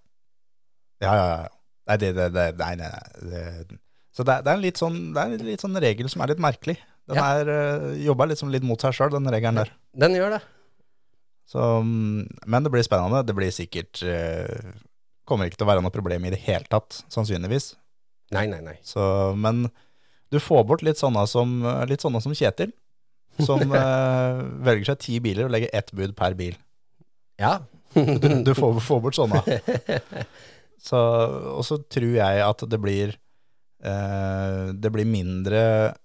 [1.02, 1.28] ja, ja.
[1.44, 1.48] ja.
[1.88, 2.90] Nei, det, det, det, nei, nei,
[3.24, 3.80] nei.
[4.12, 6.44] Så det er en litt sånn, det er en litt sånn regel som er litt
[6.44, 6.76] merkelig.
[7.12, 7.28] Den Ja.
[7.44, 9.72] er jobber liksom litt mot seg sjøl, den regelen der.
[10.00, 10.42] Den gjør det.
[11.52, 13.26] Så, mm, men det blir spennende.
[13.28, 14.72] Det blir sikkert eh,
[15.28, 17.74] Kommer ikke til å være noe problem i det hele tatt, sannsynligvis.
[18.36, 18.74] Nei, nei, nei.
[18.84, 19.04] Så,
[19.38, 19.66] men
[20.32, 22.72] du får bort litt sånne som, litt sånne som Kjetil,
[23.44, 26.56] som eh, velger seg ti biler og legger ett bud per bil.
[27.40, 27.60] Ja.
[27.94, 29.44] Du får, får bort sånne.
[30.82, 33.12] Så, og så tror jeg at det blir
[33.86, 35.98] eh, Det blir mindre eh,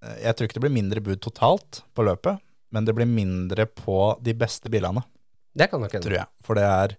[0.00, 2.40] Jeg tror ikke det blir mindre bud totalt på løpet,
[2.72, 5.02] men det blir mindre på de beste bilene,
[5.56, 6.04] Det kan nok hende.
[6.06, 6.26] tror jeg.
[6.42, 6.96] For det er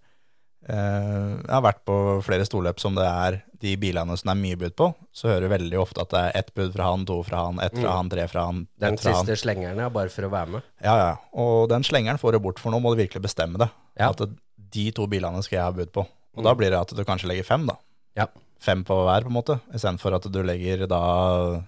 [0.70, 4.42] eh, Jeg har vært på flere storløp som det er de bilene som det er
[4.42, 4.94] mye bud på.
[5.14, 7.60] Så hører du veldig ofte at det er ett bud fra han, to fra han,
[7.60, 7.96] ett fra Mm.
[7.98, 9.42] han, tre fra han, Den fra siste han.
[9.42, 10.62] slengeren er bare for å være med.
[10.84, 11.16] Ja, ja.
[11.34, 13.70] Og den slengeren får du bort, for nå må du virkelig bestemme det.
[13.98, 14.10] Ja.
[14.10, 14.38] At det-
[14.72, 16.02] de to bilene skal jeg ha bud på.
[16.02, 16.44] Og Mm.
[16.44, 17.76] da blir det at du kanskje legger fem, da.
[18.16, 18.28] Ja.
[18.60, 19.60] Fem på hver, på en måte.
[19.74, 21.64] Istedenfor at du legger da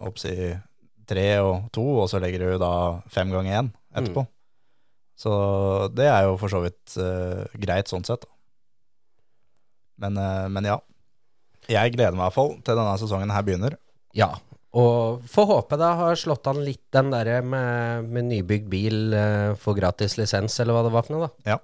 [0.00, 0.60] oppsi
[1.08, 2.72] tre og to, og så legger du da
[3.12, 4.24] fem ganger én etterpå.
[4.26, 4.34] Mm.
[5.18, 5.32] Så
[5.98, 8.28] det er jo for så vidt uh, greit sånn sett.
[9.98, 10.78] Men, uh, men ja.
[11.68, 13.74] Jeg gleder meg i hvert fall til denne sesongen her begynner.
[14.16, 14.30] Ja.
[14.78, 19.56] Og får håpe det har slått an litt den derre med, med nybygd bil uh,
[19.58, 21.56] for gratis lisens, eller hva det var for noe, da.
[21.56, 21.58] Ja.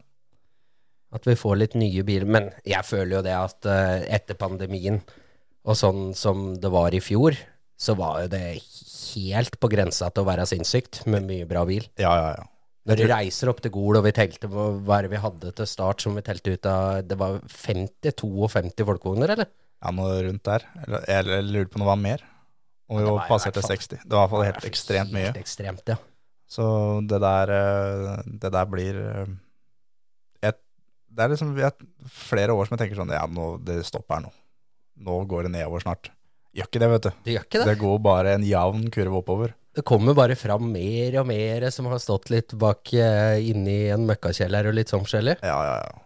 [1.14, 2.26] At vi får litt nye biler.
[2.26, 4.98] Men jeg føler jo det at eh, etter pandemien,
[5.62, 7.36] og sånn som det var i fjor,
[7.78, 8.42] så var jo det
[9.14, 11.86] helt på grensa til å være sinnssykt med mye bra bil.
[12.00, 12.50] Ja, ja, ja.
[12.84, 15.52] Når du reiser opp til Gol, og vi telte hva hva er det vi hadde
[15.56, 19.48] til start som vi telte ut av Det var 50-52 folkevogner, eller?
[19.80, 20.66] Ja, noe rundt der.
[20.84, 22.26] Eller jeg jeg lurer på om det var mer.
[22.92, 24.02] Og vi ja, passerte 60.
[24.04, 25.30] Det var i hvert fall helt ekstremt mye.
[25.30, 25.96] Helt ekstremt, ja.
[26.54, 26.66] Så
[27.08, 29.30] det der, eh, det der blir eh,
[30.50, 30.60] et,
[31.08, 34.26] Det er liksom et, flere år som jeg tenker sånn Ja, nå, det stopper her
[34.26, 34.34] nå.
[35.08, 36.12] Nå går det nedover snart.
[36.54, 37.12] Gjør ikke det, vet du.
[37.26, 37.66] Det gjør ikke det.
[37.72, 39.54] Det går bare en jevn kurve oppover.
[39.74, 44.04] Det kommer bare fram mer og mer som har stått litt bak eh, inni en
[44.06, 45.40] møkkakjeller og litt sånn forskjellig.
[45.42, 46.02] Ja, ja, ja.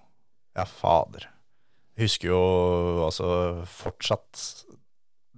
[0.58, 1.28] Ja, fader.
[1.98, 2.40] Jeg husker jo
[3.04, 3.28] altså
[3.68, 4.40] fortsatt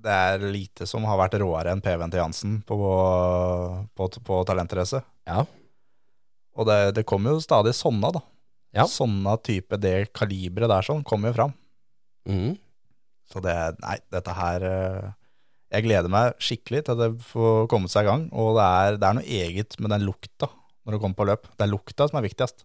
[0.00, 2.78] Det er lite som har vært råere enn PV-en til Jansen på,
[3.98, 5.02] på, på talentrace.
[5.28, 5.42] Ja.
[6.56, 8.22] Og det, det kommer jo stadig sånne, da.
[8.78, 8.86] Ja.
[8.88, 11.54] Sånne type, det kaliberet der sånn, kommer jo fram.
[12.30, 12.58] Mhm.
[13.30, 13.54] Så det,
[13.84, 15.10] nei, dette her eh,
[15.70, 18.24] Jeg gleder meg skikkelig til det får kommet seg i gang.
[18.34, 20.48] Og det er, det er noe eget med den lukta
[20.86, 21.46] når du kommer på løp.
[21.54, 22.64] Det er lukta som er viktigst.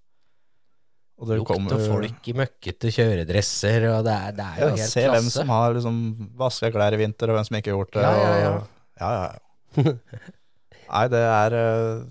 [1.15, 4.65] Og det Lukt kommer- og folk i møkkete kjøredresser, og det er, det er jo
[4.65, 5.99] Ja, helt se hvem som har liksom
[6.41, 8.03] vaska klær i vinter, og hvem som ikke har gjort det.
[8.03, 9.85] Ja, ja, ja, ja, ja.
[10.89, 12.03] Nei, det er, eh,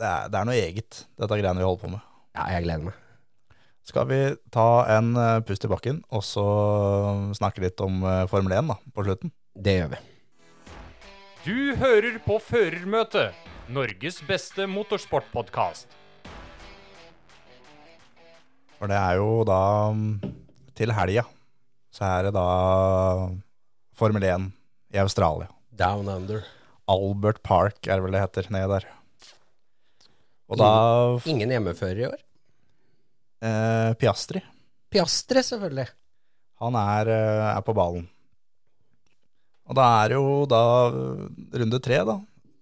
[0.00, 2.02] det er Det er noe eget, dette greiene vi holder på med.
[2.38, 2.98] Ja, jeg gleder meg.
[3.90, 4.18] Skal vi
[4.54, 6.44] ta en eh, pust i bakken, og så
[7.34, 9.32] snakke litt om eh, Formel 1 da, på slutten?
[9.58, 9.98] Det gjør vi.
[11.42, 13.34] Du hører på Førermøtet,
[13.74, 15.90] Norges beste motorsportpodkast.
[18.78, 19.60] For det er jo da
[19.96, 20.14] mm,
[20.78, 21.26] til helga,
[21.90, 22.46] så er det da
[23.98, 24.48] Formel 1
[24.94, 25.50] i Australia.
[25.74, 26.46] Down under.
[26.90, 28.90] Albert Park er det vel det heter, nede der.
[30.50, 30.74] Og da
[31.26, 32.20] Ingen hjemmefører i år.
[33.42, 34.42] Eh, Piastri,
[34.90, 35.88] Piastre, selvfølgelig.
[36.60, 38.08] han er, eh, er på ballen.
[39.70, 41.22] Og da er jo da eh,
[41.62, 42.18] runde tre, da.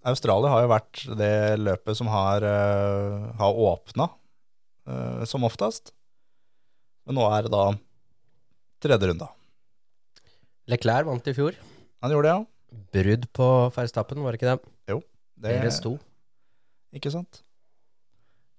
[0.09, 4.05] Australia har jo vært det løpet som har, uh, har åpna
[4.87, 5.91] eh, som oftest.
[7.03, 7.65] Men nå er det da
[8.79, 9.27] tredje runde.
[10.71, 11.57] Leclerc vant i fjor.
[11.99, 12.79] Han gjorde det, ja.
[12.95, 14.73] Brudd på Ferstappen, var det ikke det?
[14.93, 15.01] Jo.
[15.35, 15.97] Det, Deres to.
[16.95, 17.41] Ikke sant?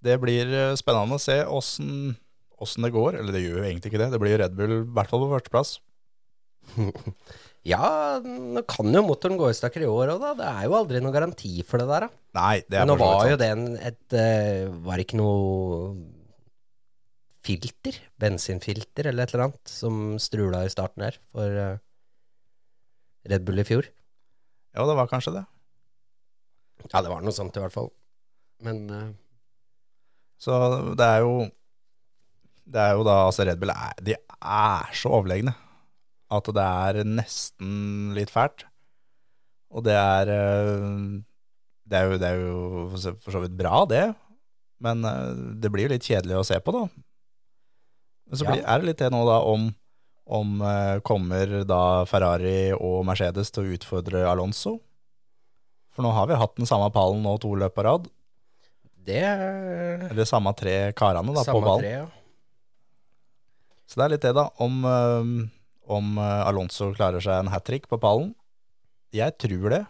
[0.05, 2.17] Det blir eh, spennende å se åssen
[2.85, 3.21] det går.
[3.21, 4.11] Eller det gjør jo egentlig ikke det.
[4.15, 5.77] Det blir Red Bull i hvert fall på førsteplass.
[7.69, 10.31] Ja, nå kan jo motoren gå i stykker i år òg, da.
[10.39, 12.21] Det er jo aldri noen garanti for det der, da.
[12.39, 15.91] Nei, det er Men nå var jo det en, et eh, Var det ikke noe
[17.45, 17.99] filter?
[18.21, 21.77] Bensinfilter eller et eller annet som strula i starten her for eh,
[23.29, 23.91] Red Bull i fjor?
[24.73, 25.45] Ja, det var kanskje det.
[26.87, 27.93] Ja, det var noe sånt i hvert fall.
[28.65, 28.87] Men
[30.41, 30.57] Så
[30.97, 31.35] det er jo
[32.71, 35.55] Det er jo da altså Red Bull er, De er så overlegne
[36.31, 38.63] at det er nesten litt fælt.
[39.75, 40.93] Og det er eh,
[41.91, 42.61] Det er jo, det er jo
[42.95, 44.15] for så- vidt bra, det.
[44.81, 46.85] Men eh, det blir jo litt kjedelig å se på, da.
[48.31, 48.55] Men så Ja.
[48.63, 49.75] er det litt det nå, da, om,
[50.31, 54.79] om eh, kommer da Ferrari og Mercedes til å utfordre Alonso?
[55.91, 58.07] For nå har vi hatt den samme pallen nå to løp på rad.
[59.07, 61.85] Det er Eller samme tre karene da, på samme ballen.
[61.85, 62.09] tre, ja.
[63.91, 64.45] Så det er litt det, da.
[64.63, 64.85] Om,
[65.91, 68.35] om eh, Alonso klarer seg en hat trick på pallen.
[69.17, 69.81] Jeg tror det.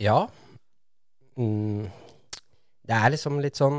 [0.00, 0.22] Ja.
[1.36, 1.90] Mm.
[2.82, 3.78] Det er liksom litt sånn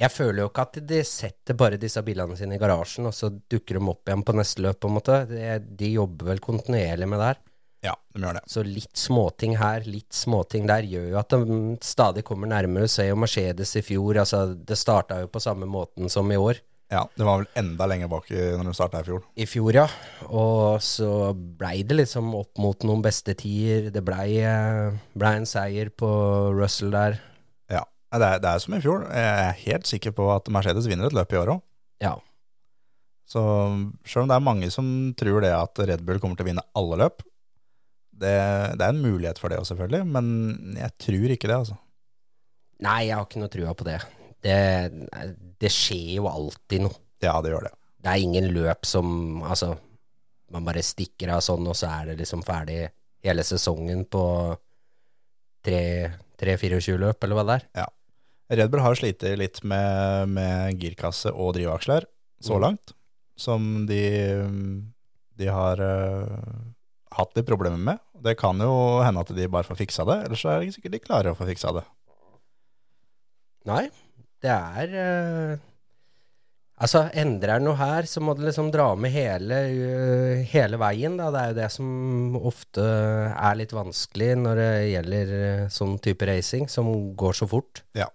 [0.00, 3.30] Jeg føler jo ikke at de setter bare disse bilene sine i garasjen, og så
[3.30, 5.20] dukker de opp igjen på neste løp, på en måte.
[5.64, 7.42] De jobber vel kontinuerlig med det her.
[7.84, 8.44] Ja, de gjør det.
[8.48, 12.88] Så litt småting her, litt småting der, gjør jo at de stadig kommer nærmere.
[12.88, 16.62] Se jo Mercedes i fjor, altså det starta jo på samme måten som i år.
[16.92, 19.22] Ja, Det var vel enda lenger bak i- når de starta i fjor.
[19.36, 19.86] I fjor, ja.
[20.28, 23.90] Og så blei det liksom opp mot noen beste tider.
[23.90, 24.36] Det blei
[25.16, 26.08] ble en seier på
[26.54, 27.18] Russell der.
[27.70, 27.82] Ja,
[28.12, 29.08] det er, det er som i fjor.
[29.10, 31.62] Jeg er helt sikker på at Mercedes vinner et løp i år òg.
[32.00, 32.14] Ja.
[33.26, 33.40] Så
[34.06, 34.86] selv om det er mange som
[35.18, 37.22] tror det at Red Bull kommer til å vinne alle løp,
[38.20, 38.34] det,
[38.78, 41.78] det er en mulighet for det òg, selvfølgelig, men jeg tror ikke det, altså.
[42.84, 43.98] Nei, jeg har ikke noe trua på det.
[44.44, 44.58] Det,
[45.62, 46.96] det skjer jo alltid noe.
[47.24, 47.74] Ja, det gjør det.
[48.04, 49.06] Det er ingen løp som
[49.46, 49.70] Altså,
[50.52, 52.82] man bare stikker av sånn, og så er det liksom ferdig
[53.24, 54.24] hele sesongen på
[55.64, 57.66] 3-24 løp, eller hva det er.
[57.82, 57.86] Ja.
[58.54, 62.04] Red Bull har slitt litt med, med girkasse og drivaksler
[62.44, 62.60] så Mm.
[62.66, 62.92] langt,
[63.40, 64.02] som de,
[65.40, 66.73] de har eh,
[67.18, 68.00] hatt litt problemer med.
[68.24, 68.72] Det kan jo
[69.04, 71.32] hende at de bare får fiksa det, ellers så er det ikke sikkert de klarer
[71.32, 71.84] å få fiksa det.
[73.68, 73.84] Nei,
[74.44, 75.62] det er uh,
[76.84, 81.14] Altså, endrer en noe her, så må det liksom dra med hele, uh, hele veien,
[81.20, 81.28] da.
[81.30, 82.82] Det er jo det som ofte
[83.30, 87.84] er litt vanskelig når det gjelder øh, sånn type racing, som går så fort.
[87.94, 88.10] Ja,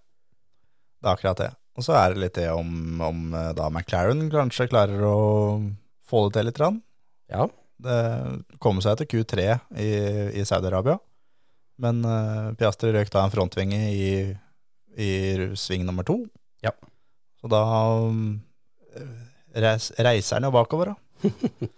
[0.99, 1.49] Det er akkurat det.
[1.79, 5.17] Og så er det litt det om, om eh, da McLaren kanskje klarer å
[6.09, 6.59] få det til litt.
[6.59, 6.81] Rann.
[7.31, 7.47] Ja.
[7.79, 7.99] Det
[8.59, 9.45] kom seg til Q3
[9.79, 9.89] i,
[10.35, 10.97] i Saudi-Arabia,
[11.79, 14.09] men uh, Piastri røk da en frontvinge i,
[14.99, 15.11] i
[15.55, 16.17] sving nummer to.
[16.65, 16.73] Ja.
[17.39, 17.61] Så da
[18.03, 18.41] um,
[19.55, 21.29] reis, reiser han jo bakover, da.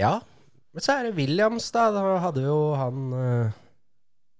[0.00, 0.22] Ja,
[0.72, 1.90] men så er det Williams, da.
[1.92, 3.58] Da hadde jo han uh,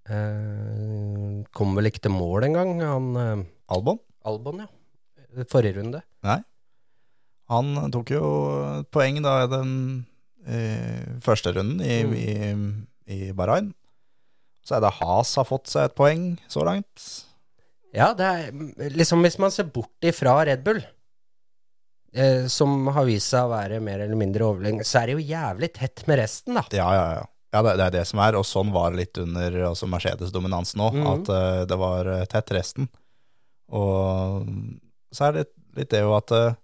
[0.09, 4.01] uh, Kom vel ikke til mål engang, han Albon.
[4.25, 5.45] Albon, ja.
[5.49, 6.01] Forrige runde.
[7.53, 8.25] Han tok jo
[8.79, 9.71] et poeng da i den
[10.47, 12.87] eh, første runden i, Mm.
[13.07, 13.73] i, i Bahrain.
[14.63, 17.07] Så er det Has har fått seg et poeng så langt.
[17.93, 20.81] Ja, det er liksom Hvis man ser bort ifra Red Bull,
[22.15, 25.29] eh, som har vist seg å være mer eller mindre overlegen, så er det jo
[25.33, 26.65] jævlig tett med resten, da.
[26.73, 27.29] Ja, ja, ja.
[27.53, 30.81] Ja, det, det er det som er, og sånn var det litt under altså Mercedes-dominansen
[30.81, 31.09] nå, mm.
[31.11, 32.87] at uh, det var eh, tett resten.
[33.69, 34.47] Og
[35.13, 35.43] så er det
[35.77, 36.57] litt det jo at, eh,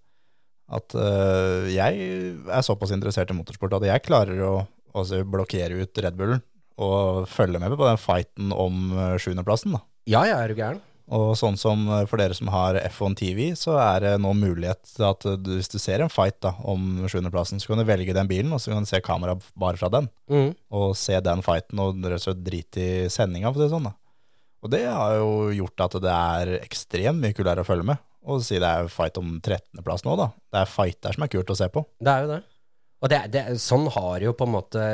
[0.69, 2.11] at uh, jeg
[2.45, 4.53] er såpass interessert i motorsport at jeg klarer å
[4.93, 6.43] altså, blokkere ut Red Bullen
[6.79, 9.75] og følge med på den fighten om eh, sjuendeplassen.
[10.07, 10.79] Ja, ja, er du gæren?
[11.11, 14.85] Og sånn som eh, for dere som har F1 TV, så er det nå mulighet
[14.93, 18.14] til at du, hvis du ser en fight da, om sjuendeplassen, så kan du velge
[18.14, 20.07] den bilen, og så kan du se kamera bare fra den.
[20.31, 20.53] Mm.
[20.79, 21.99] Og se den fighten, og
[22.45, 23.91] drite i sendinga, for å si det sånn.
[23.91, 23.97] da.
[24.62, 28.05] Og det har jo gjort at det er ekstremt mye kulere å følge med.
[28.29, 30.29] Og si det er fight om 13.-plass nå, da.
[30.53, 31.83] Det er fight der som er kult å se på.
[32.03, 32.41] Det er jo det.
[32.99, 34.85] Og det, det, sånn har jo på en måte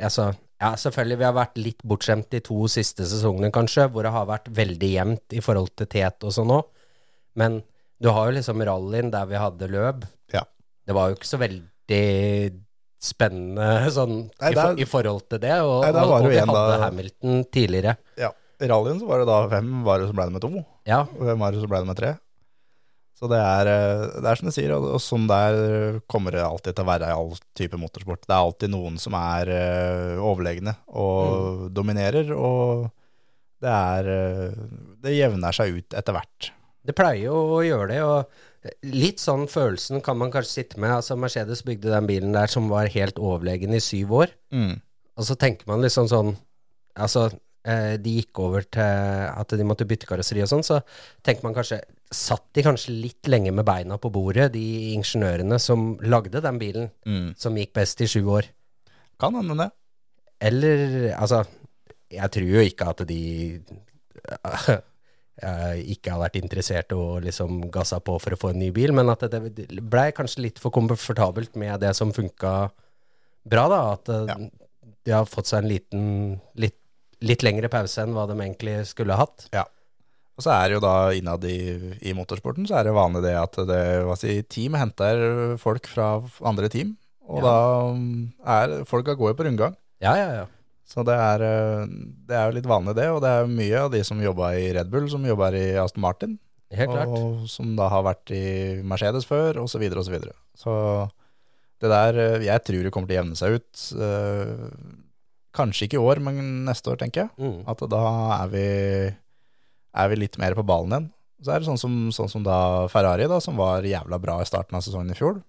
[0.00, 4.12] Altså, ja, selvfølgelig, vi har vært litt bortskjemt de to siste sesongene, kanskje, hvor det
[4.14, 6.70] har vært veldig jevnt i forhold til tet og sånn òg.
[7.36, 7.58] Men
[8.00, 10.06] du har jo liksom rallyen der vi hadde løp.
[10.32, 10.46] Ja.
[10.88, 12.00] Det var jo ikke så veldig
[13.00, 15.54] spennende sånn Nei, i, for, i forhold til det.
[15.64, 17.96] Og, Nei, og, og vi hadde da- Hamilton tidligere.
[18.20, 18.32] Ja.
[18.60, 20.98] I rallyen så var det da hvem var det som ble det med to, Ja,
[21.04, 22.10] og hvem var det som ble det med tre.
[23.20, 26.40] Så det er, eh, det er som du sier, og, og sånn der kommer det
[26.40, 28.22] alltid til å være i all type motorsport.
[28.24, 32.86] Det er alltid noen som er uh, overlegne og dominerer, og
[33.60, 34.62] det er uh,
[35.04, 36.48] Det jevner seg ut etter hvert.
[36.80, 40.94] Det pleier jo å gjøre det, og litt sånn følelsen kan man kanskje sitte med.
[40.96, 44.80] Altså, Mercedes bygde den bilen der som var helt overlegen i syv år, Mm.
[45.20, 46.38] og så tenker man liksom sånn
[47.00, 47.28] Altså,
[47.62, 48.80] de gikk over til
[49.28, 50.78] at de måtte bytte karosseri og sånn, så
[51.22, 55.92] tenker man kanskje Satt de kanskje litt lenge med beina på bordet, de ingeniørene som
[56.02, 57.36] lagde den bilen, Mm.
[57.38, 58.48] som gikk best i sju år?
[59.20, 59.68] Kan hende det.
[60.40, 61.44] Eller Altså,
[62.10, 63.60] jeg tror jo ikke at de
[65.42, 68.92] eh, ikke har vært interessert og liksom gassa på for å få en ny bil,
[68.96, 69.40] men at det
[69.86, 72.54] blei kanskje litt for komfortabelt med det som funka
[73.46, 73.80] bra, da.
[73.94, 74.36] At eh, Ja.
[75.04, 76.79] de har fått seg en liten litt,
[77.24, 79.48] litt lengre pause enn hva de egentlig skulle hatt.
[79.54, 79.66] Ja.
[80.40, 81.58] Og så er det jo da innad i,
[82.00, 86.14] i motorsporten så er det vanlig det at det, hva si, team henter folk fra
[86.48, 86.94] andre team,
[87.28, 87.44] og Ja.
[87.44, 87.58] da
[87.92, 88.14] mm,
[88.56, 89.76] er folka går jo på rundgang.
[90.00, 90.46] Ja, ja, ja.
[90.90, 91.84] Så det er, eh,
[92.26, 94.72] det er jo litt vanlig det, og det er mye av de som jobba i
[94.74, 96.38] Red Bull, som jobber i Aston Martin.
[96.74, 97.12] Helt klart.
[97.14, 98.42] Og som da har vært i
[98.82, 100.32] Mercedes før, og så videre og så.
[100.58, 100.74] Så
[101.84, 103.84] det der, eh, jeg tror det kommer til å jevne seg ut.
[105.56, 107.30] Kanskje ikke i år, men neste år, tenker jeg.
[107.42, 107.62] Mm.
[107.70, 108.02] At da
[108.36, 108.66] er vi,
[109.98, 111.08] er vi litt mer på ballen igjen.
[111.40, 112.58] Så er det sånn som, sånn som da
[112.92, 115.40] Ferrari, da, som var jævla bra i starten av sesongen i fjor,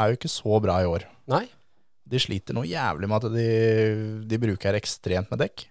[0.00, 1.04] er jo ikke så bra i år.
[1.30, 1.44] Nei.
[2.08, 3.48] De sliter noe jævlig med at de,
[4.28, 5.66] de bruker ekstremt med dekk.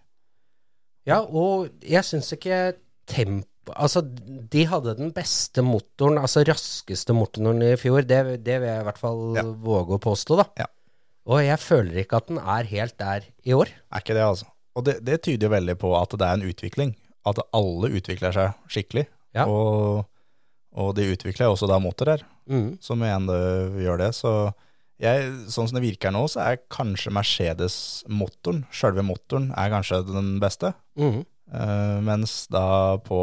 [1.10, 2.78] Ja, og jeg syns ikke
[3.10, 8.02] tempo Altså, de hadde den beste motoren, altså raskeste motoren i fjor.
[8.04, 9.44] Det, det vil jeg i hvert fall Ja.
[9.64, 10.46] våge å påstå, da.
[10.60, 10.66] Ja.
[11.30, 13.72] Og jeg føler ikke at den er helt der i år.
[13.94, 14.50] Er ikke det, altså.
[14.76, 16.96] Og det, det tyder jo veldig på at det er en utvikling.
[17.30, 19.06] At alle utvikler seg skikkelig.
[19.38, 19.46] Ja.
[19.48, 20.04] Og,
[20.76, 22.74] og de utvikler også da motorer, Mm.
[22.84, 24.10] som igjen det gjør det.
[24.18, 24.30] Så
[25.00, 30.34] jeg, sånn som det virker nå, så er kanskje Mercedes-motoren, sjølve motoren, er kanskje den
[30.44, 30.74] beste.
[31.00, 31.22] Mm.
[31.54, 33.18] Uh, mens da på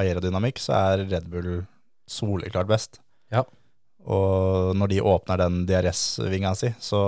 [0.00, 1.62] aerodynamikk så er Red Bull
[2.08, 3.00] soleklart best.
[3.32, 3.44] Ja.
[4.02, 7.00] Og når de åpner den DRS-vinga si, så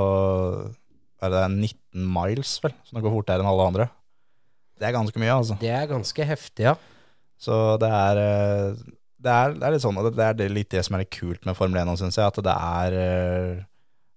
[1.24, 3.86] er det 19 miles, vel, så det går fortere enn alle andre.
[4.78, 5.56] Det er ganske mye, altså.
[5.60, 6.74] Det er ganske heftig, ja.
[7.40, 8.80] Så det er, eh,
[9.24, 11.56] det er, det er litt sånn, det er litt det som er litt kult med
[11.58, 13.62] Formel 1 nå, synes jeg, at det er, eh,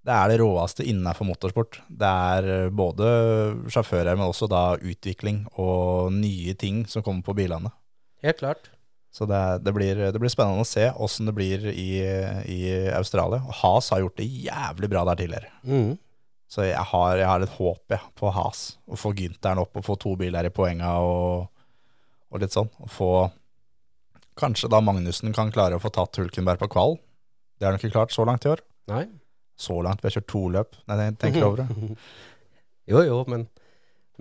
[0.07, 1.82] det er det råeste innenfor motorsport.
[1.89, 3.09] Det er eh, både
[3.73, 7.73] sjåfører, men også da utvikling og nye ting som kommer på bilene.
[8.25, 8.71] Helt klart.
[9.13, 11.87] Så det, er- det, blir, det blir spennende å se hvordan det blir i,
[12.53, 12.59] i
[12.93, 13.39] Australia.
[13.63, 15.49] Has har gjort det jævlig bra der tidligere.
[15.63, 15.95] Mm.
[16.47, 18.77] Så jeg har, jeg har litt håp ja, på Haas.
[18.87, 21.49] Å få Gynteren opp og få to biler i poenga og,
[22.31, 22.69] og litt sånn.
[22.83, 23.11] Og få
[24.37, 26.99] Kanskje da Magnussen kan klare å få tatt Hulkenberg på kval.
[27.57, 28.61] Det har han ikke klart så langt i år.
[28.91, 29.07] Nei.
[29.57, 30.03] Så langt.
[30.03, 30.77] Vi har kjørt to løp.
[30.85, 31.95] Nei, jeg tenker over det.
[32.87, 33.41] Jo, jo, men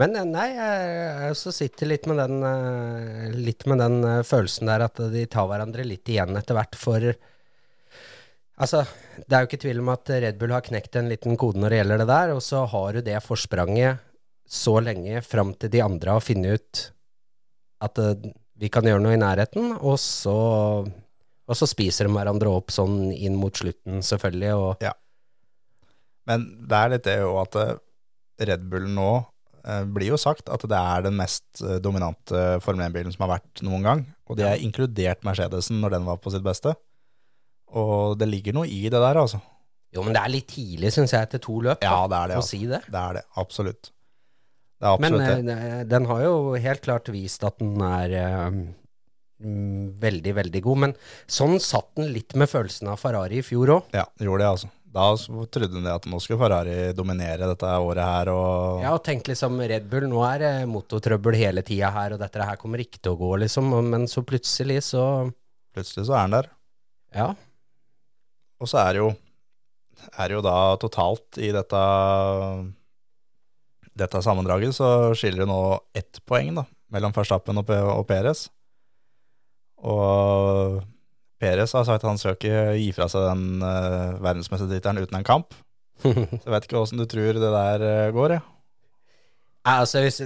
[0.01, 0.91] Men eh, nei, jeg,
[1.25, 5.49] jeg sitter litt med den, eh, litt med den eh, følelsen der at de tar
[5.51, 7.15] hverandre litt igjen etter hvert, for
[8.57, 8.87] Altså,
[9.21, 11.75] det er jo ikke tvil om at Red Bull har knekt en liten kode når
[11.75, 14.01] det gjelder det der, og så har du det forspranget
[14.49, 16.81] så lenge fram til de andre har funnet ut
[17.85, 18.01] at
[18.57, 20.39] vi kan gjøre noe i nærheten, og så,
[20.89, 24.81] og så spiser de hverandre opp sånn inn mot slutten, selvfølgelig, og
[26.33, 27.61] Men det er litt det jo at
[28.41, 29.11] Red Bull nå
[29.91, 33.62] blir jo sagt at det er den mest eh, dominante Formel 1-bilen som har vært
[33.67, 34.05] noen gang.
[34.31, 36.75] Og det er inkludert Mercedesen når den var på sitt beste.
[37.77, 39.41] Og det ligger noe i det der, altså.
[39.95, 41.83] Jo, men det er litt tidlig, syns jeg, etter to løp.
[41.87, 42.39] Ja, det er det.
[42.39, 42.53] Å Altså.
[42.55, 42.81] si det.
[42.91, 43.91] Det er det, absolutt.
[44.77, 45.55] Det er Men det.
[45.57, 48.59] eh, den har jo helt klart vist at den er eh,
[49.41, 50.83] mm, veldig, veldig god.
[50.85, 50.95] Men
[51.27, 53.89] sånn satt den litt med følelsen av Ferrari i fjor òg.
[53.97, 54.71] Ja, det gjorde det, altså.
[54.95, 59.26] Da trodde de at nå skulle Ferrari dominere dette året her, og ja, og tenk
[59.28, 63.03] liksom Red Bull, nå er det motortrøbbel hele tida her, og dette her kommer ikke
[63.03, 63.74] til å gå, liksom.
[63.91, 65.03] Men så plutselig så
[65.76, 66.49] plutselig så er han der.
[67.12, 67.28] Ja.
[68.57, 69.11] Og så er det jo,
[70.16, 71.82] er det jo da totalt i dette,
[74.01, 75.61] dette sammendraget, så skiller det nå
[75.99, 76.64] ett poeng da,
[76.95, 78.47] mellom Verstappen og, P- og Perez.
[79.84, 80.80] Og
[81.41, 85.26] Perez har sagt at han skal ikke gi fra seg den uh, verdensmestertittelen uten en
[85.26, 85.57] kamp.
[86.03, 88.45] Så jeg vet ikke hvordan du tror det der uh, går, jeg.
[89.66, 90.20] Altså, hvis,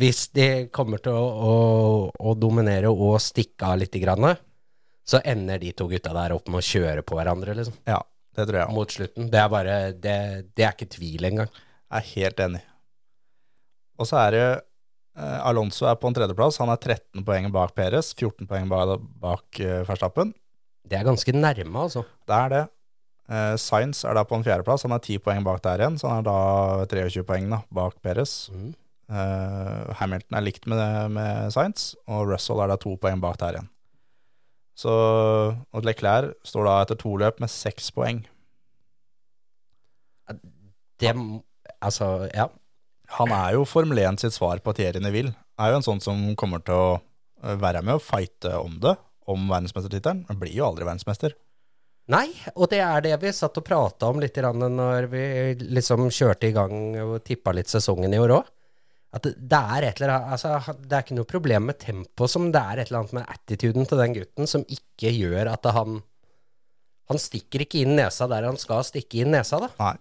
[0.00, 1.52] hvis de kommer til å, å,
[2.16, 4.32] å dominere og stikke av litt, grann,
[5.04, 7.76] så ender de to gutta der opp med å kjøre på hverandre, liksom.
[7.90, 8.00] Ja,
[8.32, 8.78] det tror jeg også.
[8.78, 9.30] Mot slutten.
[9.32, 10.18] Det er bare Det,
[10.56, 11.50] det er ikke tvil engang.
[11.92, 12.62] Jeg er helt enig.
[14.00, 14.60] Og så er det eh,
[15.20, 16.60] Alonso er på en tredjeplass.
[16.62, 20.32] Han er 13 poeng bak Perez, 14 poeng bak, eh, Verstappen.
[20.88, 22.04] Det er ganske nærme, altså.
[22.26, 22.62] Det er det.
[23.32, 24.84] Uh, Sainz er da på en fjerdeplass.
[24.84, 28.00] Han er 10 poeng bak der igjen, så han er da 23 poeng da, bak
[28.02, 28.50] Perez.
[28.52, 28.72] Mm.
[29.12, 30.82] Uh, Hamilton er likt med,
[31.12, 33.70] med Sainz, og Russell er da to poeng bak der igjen.
[34.82, 38.24] Så og Leclerc står da etter to løp med seks poeng.
[41.02, 41.12] Det
[41.82, 42.46] Altså, ja.
[43.18, 45.34] Han er jo Formel 1 sitt svar på Thierry Neville.
[45.60, 48.96] Er jo en sånn som kommer til å eh, være med og fighte om det,
[49.28, 50.24] om verdensmestertittelen.
[50.30, 51.36] Han blir jo aldri verdensmester.
[52.12, 55.24] Nei, og det er det vi satt og prata om litt når vi
[55.70, 58.50] liksom kjørte i gang og tippa litt sesongen i år òg.
[59.12, 62.26] At det, det er et eller annet Altså, det er ikke noe problem med tempo,
[62.26, 65.68] som det er et eller annet med attituden til den gutten som ikke gjør at
[65.76, 66.00] han
[67.10, 69.68] Han stikker ikke inn nesa der han skal stikke inn nesa, da.
[69.82, 69.96] Nei.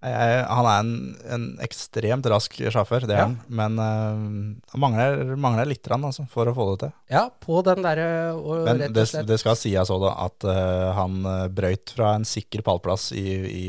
[0.00, 0.92] Han er en,
[1.28, 3.26] en ekstremt rask sjåfør, det er Ja.
[3.26, 3.34] han.
[3.52, 6.94] Men uh, han mangler, mangler litt rann, altså, for å få det til.
[7.12, 11.20] Ja, på den derre og Men det, det skal sies òg, da, at uh, han
[11.28, 13.66] eh, brøyt fra en sikker pallplass i, i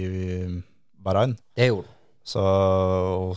[1.03, 1.35] Bahrain.
[1.57, 1.97] Det gjorde han.
[2.31, 2.41] Så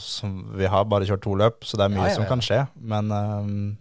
[0.05, 2.43] så, vi har bare kjørt to løp, så det er mye Ja, ja, som kan
[2.45, 2.63] skje.
[2.79, 3.75] Men uh,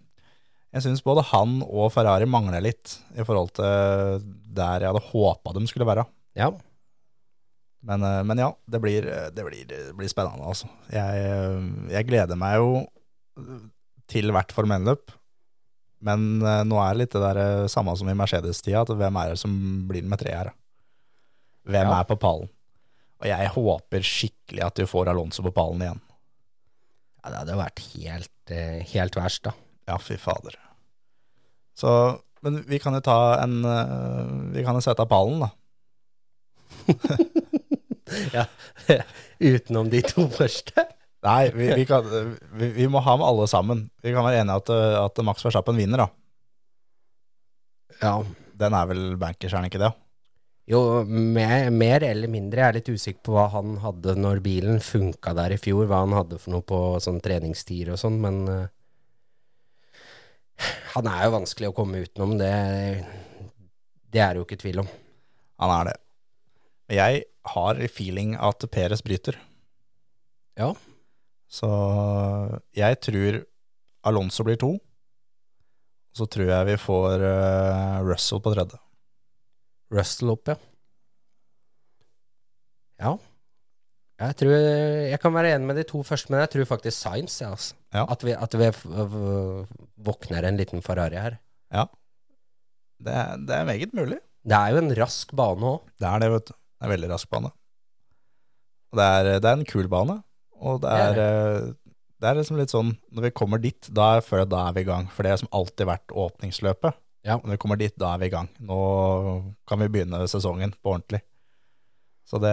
[0.74, 5.54] jeg syns både han og Ferrari mangler litt i forhold til der jeg hadde håpa
[5.54, 6.06] de skulle være.
[6.34, 6.50] Ja.
[7.84, 9.04] Men, øh, men ja, det blir,
[9.36, 10.68] det, blir, det blir spennende, altså.
[10.92, 12.70] Jeg, øh, jeg gleder meg jo
[14.08, 15.12] til hvert Formel 1-løp.
[16.04, 16.24] Men
[16.68, 19.52] nå er det litt det der samme som i Mercedes-tida, at hvem er det som
[19.88, 20.50] blir med tre her?
[21.64, 22.00] Hvem Ja.
[22.02, 22.50] er på pallen?
[23.22, 26.00] Og jeg håper skikkelig at du får Alonso på pallen igjen.
[27.24, 29.54] ja, det hadde vært helt, eh, helt verst, da.
[29.88, 30.58] Ja, fy fader.
[31.76, 33.62] Så, men vi kan jo ta en
[34.52, 35.50] Vi kan jo sette av pallen, da.
[38.34, 38.46] Ja.
[39.54, 40.86] Utenom de to første.
[41.24, 42.04] Nei, vi, vi, kan,
[42.58, 43.86] vi, vi må ha med alle sammen.
[44.04, 46.08] Vi kan være enige at, at Max Verstappen vinner, da.
[48.02, 48.16] Ja.
[48.54, 49.90] Den er vel bankers, er den ikke det?
[50.70, 52.62] Jo, mer, mer eller mindre.
[52.62, 55.84] Jeg er litt usikker på hva han hadde når bilen funka der i fjor.
[55.90, 58.64] Hva han hadde for noe på sånn treningstider og sånn, men uh,
[60.94, 62.36] Han er jo vanskelig å komme utenom.
[62.40, 62.52] Det,
[64.14, 64.90] det er det jo ikke tvil om.
[65.60, 65.96] Han er det.
[66.88, 69.36] Men jeg har feeling at Peres bryter.
[70.58, 70.70] Ja.
[71.50, 71.68] Så
[72.76, 73.40] jeg tror
[74.04, 74.72] Alonso blir to.
[76.14, 78.78] Så tror jeg vi får uh, Russell på tredje.
[79.94, 80.56] Russell opp, ja.
[83.02, 83.14] Ja.
[84.22, 87.40] Jeg tror Jeg kan være enig med de to første, men jeg tror faktisk Science,
[87.42, 87.74] ja, altså.
[87.94, 88.04] Ja.
[88.14, 88.68] At vi, at vi
[90.06, 91.36] våkner en liten Ferrari her.
[93.04, 94.20] Det, er- det er meget mulig.
[94.44, 95.82] Det er jo en rask bane òg.
[95.98, 96.54] Det er det, vet du.
[96.84, 97.50] Det er en veldig rask bane.
[98.94, 100.18] Det er, det er en kul bane.
[100.60, 101.72] Og det Det er, er øh,
[102.22, 104.84] det er liksom litt sånn Når vi kommer dit, da føler jeg da er vi
[104.84, 105.08] i gang.
[105.12, 106.94] For det har som alltid vært åpningsløpet.
[107.24, 107.38] Ja.
[107.40, 108.48] Når vi kommer dit, da er vi i gang.
[108.60, 108.78] Nå
[109.68, 111.22] kan vi begynne sesongen på ordentlig.
[112.28, 112.52] Så det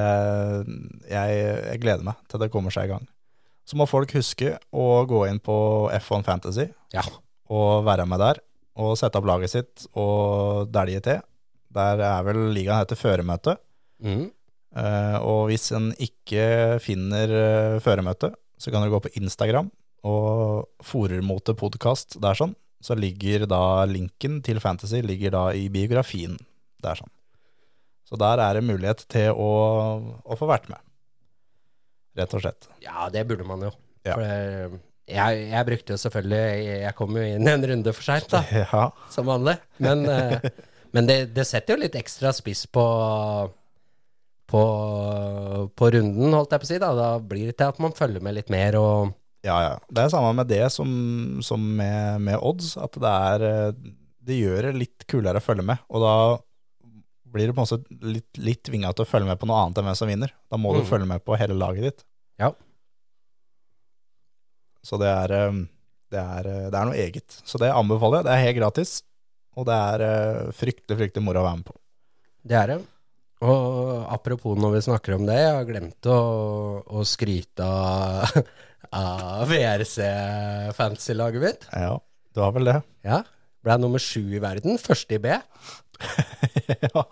[1.11, 1.35] jeg,
[1.67, 3.05] jeg gleder meg til det kommer seg i gang.
[3.67, 5.55] Så må folk huske å gå inn på
[5.99, 6.65] F1 Fantasy
[6.95, 7.03] Ja.
[7.51, 8.39] og være med der.
[8.81, 11.21] Og sette opp laget sitt og dælje til.
[11.71, 13.55] Der er vel ligaen heter Føremøte.
[14.01, 14.29] Mm.
[14.71, 18.31] Uh, og hvis en ikke finner uh, føremøte,
[18.61, 19.71] så kan dere gå på Instagram
[20.07, 22.55] og Forermotepodkast der sånn.
[22.81, 26.39] Så ligger da linken til Fantasy ligger da i biografien
[26.81, 27.11] der sånn.
[28.09, 29.51] Så der er det mulighet til å,
[30.25, 30.81] å få vært med.
[32.17, 32.67] Rett og slett.
[32.83, 33.69] Ja, det burde man jo.
[34.03, 34.17] Ja.
[34.17, 34.81] For det,
[35.11, 36.41] jeg, jeg brukte jo selvfølgelig
[36.81, 39.57] Jeg kom jo inn en runde for seint, da, Ja, som vanlig.
[39.83, 40.49] Men, eh,
[40.95, 42.83] men det, det setter jo litt ekstra spiss på
[44.51, 44.61] på,
[45.79, 46.79] på runden, holdt jeg på å si.
[46.83, 49.55] Da, da blir det til at man følger med litt mer og ja.
[49.65, 49.73] ja.
[49.89, 50.89] Det er samme med det som,
[51.41, 53.71] som med, med odds, at det er eh,
[54.21, 56.11] Det gjør det litt kulere å følge med, og da
[57.31, 59.79] blir det på en måte litt, litt tvinga til å følge med på noe annet
[59.79, 60.33] enn hvem som vinner.
[60.51, 60.89] Da må du Mhm.
[60.91, 62.03] følge med på hele laget ditt.
[62.43, 62.51] Ja.
[64.83, 65.59] Så det er, eh,
[66.11, 67.39] det er, eh, det er noe eget.
[67.47, 68.25] Så det anbefaler jeg.
[68.27, 68.91] Det er helt gratis,
[69.55, 71.75] og det er fryktelig, fryktelig moro å være med på.
[72.51, 72.79] Det er det.
[73.41, 76.17] Og apropos når vi snakker om det, jeg har glemt å,
[76.85, 78.41] å skryte av,
[78.93, 81.69] av VRC-fantasy-laget mitt.
[81.73, 81.95] Ja,
[82.35, 82.77] du har vel det?
[83.07, 83.23] Ja.
[83.65, 85.33] Ble nummer sju i verden, første i B.
[86.85, 87.03] ja.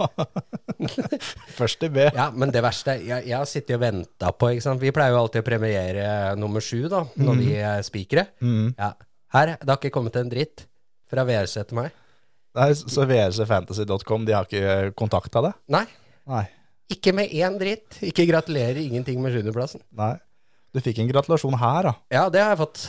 [1.57, 2.07] Først i B.
[2.15, 4.81] Ja, men det verste Jeg, jeg har sittet og venta på ikke sant?
[4.81, 6.07] Vi pleier jo alltid å premiere
[6.39, 8.27] nummer sju da, når vi er spikere.
[8.41, 8.75] Mm.
[8.77, 8.93] Ja.
[9.33, 10.65] Her, det har ikke kommet en dritt
[11.09, 11.97] fra VRC til meg.
[12.57, 15.57] Nei, så vrcfantasy.com, de har ikke kontakta deg?
[15.73, 15.83] Nei,
[16.29, 16.45] Nei.
[16.93, 17.99] ikke med én dritt.
[18.05, 19.81] Ikke gratulerer, ingenting med sjuendeplassen.
[19.97, 20.15] Nei.
[20.73, 21.93] Du fikk en gratulasjon her, da.
[22.13, 22.83] Ja, det har jeg fått.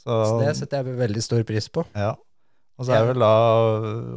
[0.00, 1.84] Så, Så det setter jeg veldig stor pris på.
[1.98, 2.14] ja.
[2.78, 3.28] Og så er det vel da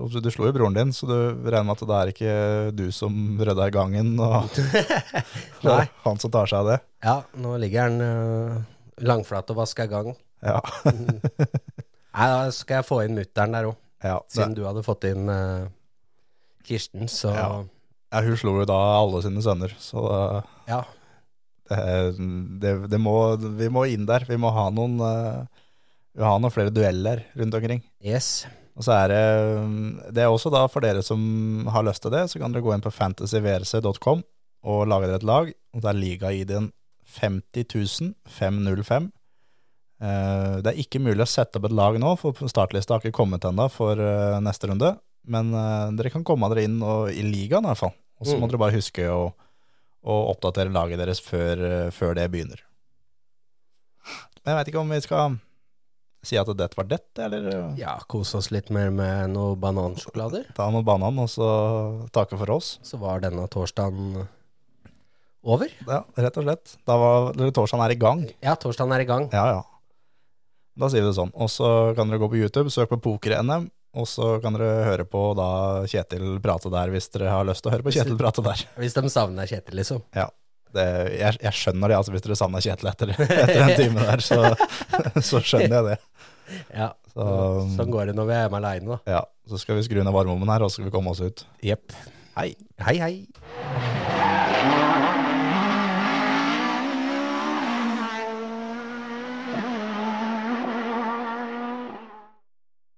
[0.05, 1.15] altså, Du slo jo broren din, så du
[1.49, 2.33] regner med at det er ikke
[2.77, 4.51] du som rydda i gangen, og
[5.65, 5.87] Nei.
[6.03, 6.75] han som tar seg av det.
[7.01, 8.59] Ja, nå ligger han uh,
[9.01, 10.11] langflat og vasker gang.
[10.45, 10.59] Ja.
[10.85, 13.79] Nei, da skal jeg få inn mutter'n der òg.
[14.05, 15.65] ja, Siden du hadde fått inn uh,
[16.69, 17.49] Kirsten, så Ja.
[18.11, 20.03] Ja, hun slo jo da alle sine sønner, så
[20.67, 20.81] ja.
[21.71, 21.81] det,
[22.61, 23.15] det, det må,
[23.59, 24.27] vi må inn der.
[24.27, 25.61] Vi må ha noen uh,
[26.11, 27.83] vi ha noen flere dueller rundt omkring.
[28.03, 28.43] Yes.
[28.75, 29.23] Og så er det
[30.15, 31.21] Det er også da for dere som
[31.71, 34.23] har lyst til det, så kan dere gå inn på fantasyvrc.com
[34.61, 35.51] og lage dere et lag.
[35.73, 36.69] Og det er liga-ID-en
[37.11, 39.11] 50 505.
[40.01, 43.19] Eh, Det er ikke mulig å sette opp et lag nå, for startlista har ikke
[43.21, 44.93] kommet ennå for eh, neste runde.
[45.27, 47.95] Men eh, dere kan komme dere inn og, i ligaen i hvert fall.
[48.21, 48.51] Og så må Mm.
[48.53, 49.33] dere bare huske å,
[50.05, 52.61] å oppdatere laget deres før, eh, før det begynner.
[54.45, 55.39] Men jeg veit ikke om vi skal
[56.25, 60.53] si at dette var dette, eller Ja, kose oss litt mer med noe banansjokolader.
[60.53, 62.79] ta noe banan og så takke for oss.
[62.83, 64.27] Så var denne torsdagen
[65.43, 65.67] over.
[65.87, 66.75] Ja, rett og slett.
[66.85, 68.25] Da var torsdagen er i gang.
[68.41, 69.29] Ja, torsdagen er i gang.
[69.33, 69.61] Ja, ja.
[70.77, 71.33] Da sier vi det sånn.
[71.35, 75.05] Og så kan dere gå på YouTube, søk på Poker-NM, og så kan dere høre
[75.09, 75.47] på da
[75.91, 78.63] Kjetil prate der, hvis dere har lyst til å høre på Kjetil prate der.
[78.81, 80.03] Hvis de savner Kjetil, liksom.
[80.15, 80.29] Ja.
[80.71, 80.85] Det,
[81.19, 84.37] jeg, jeg skjønner det, altså hvis dere savner Kjetil etter, etter en time der, så,
[85.31, 85.97] så skjønner jeg det.
[86.75, 87.25] Ja, Så,
[87.77, 89.17] Sånn går det når vi er hjemme aleine, da.
[89.17, 91.45] ja, så skal vi skru ned varmeovnen her, og så skal vi komme oss ut.
[91.63, 91.95] Jepp.
[92.35, 92.49] Hei.
[92.87, 94.10] Hei, hei.